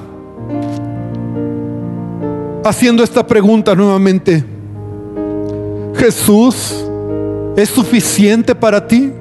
haciendo 2.64 3.02
esta 3.02 3.26
pregunta 3.26 3.74
nuevamente. 3.74 4.44
¿Jesús 5.94 6.84
es 7.56 7.70
suficiente 7.70 8.54
para 8.54 8.86
ti? 8.86 9.12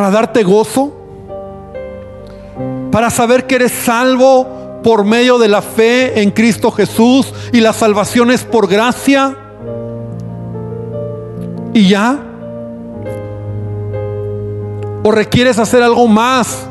para 0.00 0.10
darte 0.10 0.42
gozo, 0.42 0.94
para 2.90 3.10
saber 3.10 3.46
que 3.46 3.56
eres 3.56 3.72
salvo 3.72 4.46
por 4.82 5.04
medio 5.04 5.38
de 5.38 5.48
la 5.48 5.62
fe 5.62 6.22
en 6.22 6.30
Cristo 6.30 6.70
Jesús 6.70 7.32
y 7.52 7.60
la 7.60 7.72
salvación 7.72 8.30
es 8.30 8.44
por 8.44 8.68
gracia. 8.68 9.36
Y 11.72 11.88
ya. 11.88 12.18
O 15.02 15.10
requieres 15.10 15.58
hacer 15.58 15.82
algo 15.82 16.06
más. 16.08 16.66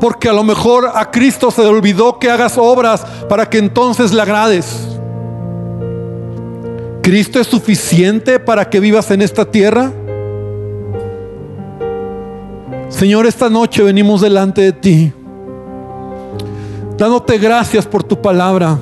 Porque 0.00 0.28
a 0.28 0.32
lo 0.32 0.44
mejor 0.44 0.90
a 0.94 1.10
Cristo 1.10 1.50
se 1.50 1.62
le 1.62 1.68
olvidó 1.68 2.18
que 2.18 2.30
hagas 2.30 2.58
obras 2.58 3.04
para 3.28 3.48
que 3.48 3.58
entonces 3.58 4.12
le 4.12 4.20
agrades. 4.20 4.88
¿Cristo 7.02 7.38
es 7.38 7.46
suficiente 7.46 8.38
para 8.38 8.68
que 8.68 8.80
vivas 8.80 9.10
en 9.10 9.22
esta 9.22 9.44
tierra? 9.44 9.92
Señor, 12.88 13.26
esta 13.26 13.50
noche 13.50 13.82
venimos 13.82 14.20
delante 14.20 14.62
de 14.62 14.72
ti, 14.72 15.12
dándote 16.96 17.38
gracias 17.38 17.86
por 17.86 18.02
tu 18.02 18.20
palabra. 18.20 18.78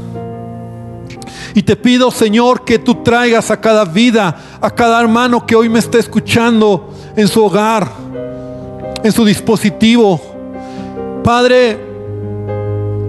Y 1.55 1.63
te 1.63 1.77
pido, 1.77 2.11
Señor, 2.11 2.65
que 2.65 2.79
tú 2.79 3.03
traigas 3.03 3.51
a 3.51 3.61
cada 3.61 3.85
vida, 3.85 4.37
a 4.61 4.71
cada 4.71 5.01
hermano 5.01 5.47
que 5.47 5.55
hoy 5.55 5.69
me 5.69 5.79
está 5.79 5.99
escuchando 5.99 6.91
en 7.15 7.29
su 7.29 7.45
hogar, 7.45 7.89
en 9.03 9.13
su 9.13 9.25
dispositivo. 9.25 10.21
Padre, 11.23 11.79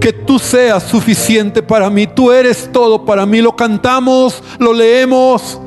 que 0.04 0.12
tú 0.12 0.38
seas 0.38 0.82
suficiente 0.82 1.62
para 1.62 1.88
mí. 1.88 2.06
Tú 2.06 2.30
eres 2.30 2.68
todo 2.70 3.06
para 3.06 3.24
mí. 3.24 3.40
Lo 3.40 3.56
cantamos, 3.56 4.42
lo 4.58 4.74
leemos, 4.74 5.58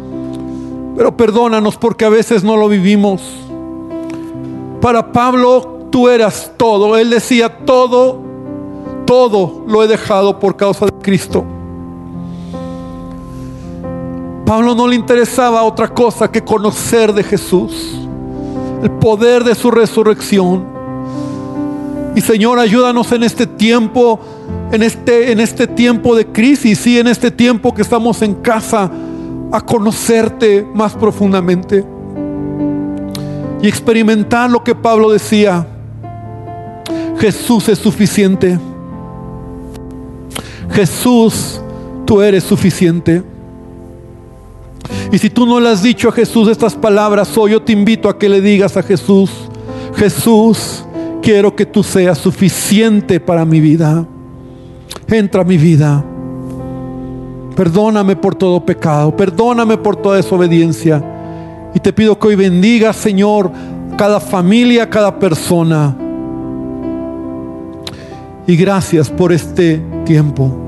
pero 0.95 1.17
perdónanos 1.17 1.75
porque 1.77 2.05
a 2.05 2.09
veces 2.09 2.43
no 2.43 2.55
lo 2.55 2.69
vivimos. 2.69 3.23
Para 4.79 5.11
Pablo 5.11 5.87
tú 5.89 6.07
eras 6.07 6.51
todo. 6.55 6.97
Él 6.97 7.09
decía 7.09 7.65
todo, 7.65 8.26
todo 9.07 9.63
lo 9.65 9.81
he 9.81 9.87
dejado 9.87 10.37
por 10.37 10.55
causa 10.55 10.85
de 10.85 10.91
Cristo. 11.01 11.43
Pablo 14.45 14.75
no 14.75 14.87
le 14.87 14.95
interesaba 14.95 15.63
otra 15.63 15.87
cosa 15.87 16.31
que 16.31 16.43
conocer 16.43 17.11
de 17.13 17.23
Jesús, 17.23 17.97
el 18.83 18.91
poder 18.91 19.43
de 19.43 19.55
su 19.55 19.71
resurrección. 19.71 20.65
Y 22.15 22.21
Señor, 22.21 22.59
ayúdanos 22.59 23.11
en 23.11 23.23
este 23.23 23.47
tiempo, 23.47 24.19
en 24.71 24.83
este, 24.83 25.31
en 25.31 25.39
este 25.39 25.67
tiempo 25.67 26.15
de 26.15 26.27
crisis 26.27 26.85
y 26.85 26.99
en 26.99 27.07
este 27.07 27.31
tiempo 27.31 27.73
que 27.73 27.81
estamos 27.81 28.21
en 28.21 28.35
casa, 28.35 28.91
a 29.51 29.61
conocerte 29.61 30.67
más 30.73 30.93
profundamente 30.93 31.85
y 33.61 33.67
experimentar 33.67 34.49
lo 34.49 34.63
que 34.63 34.75
Pablo 34.75 35.09
decía. 35.09 35.65
Jesús 37.17 37.69
es 37.69 37.79
suficiente. 37.79 38.59
Jesús, 40.71 41.61
tú 42.05 42.21
eres 42.21 42.43
suficiente. 42.43 43.23
Y 45.11 45.17
si 45.17 45.29
tú 45.29 45.45
no 45.45 45.59
le 45.59 45.69
has 45.69 45.81
dicho 45.81 46.09
a 46.09 46.11
Jesús 46.11 46.47
estas 46.49 46.75
palabras 46.75 47.37
hoy, 47.37 47.51
yo 47.51 47.61
te 47.61 47.73
invito 47.73 48.09
a 48.09 48.17
que 48.17 48.29
le 48.29 48.41
digas 48.41 48.77
a 48.77 48.83
Jesús, 48.83 49.31
Jesús, 49.95 50.85
quiero 51.21 51.55
que 51.55 51.65
tú 51.65 51.83
seas 51.83 52.17
suficiente 52.17 53.19
para 53.19 53.45
mi 53.45 53.59
vida. 53.59 54.05
Entra 55.07 55.41
a 55.41 55.45
mi 55.45 55.57
vida. 55.57 56.03
Perdóname 57.55 58.15
por 58.15 58.35
todo 58.35 58.63
pecado, 58.63 59.15
perdóname 59.15 59.77
por 59.77 59.95
toda 59.95 60.17
desobediencia. 60.17 61.03
Y 61.73 61.79
te 61.79 61.91
pido 61.91 62.19
que 62.19 62.27
hoy 62.27 62.35
bendiga, 62.35 62.93
Señor, 62.93 63.51
cada 63.97 64.19
familia, 64.19 64.89
cada 64.89 65.17
persona. 65.17 65.95
Y 68.47 68.55
gracias 68.55 69.09
por 69.09 69.33
este 69.33 69.81
tiempo. 70.05 70.66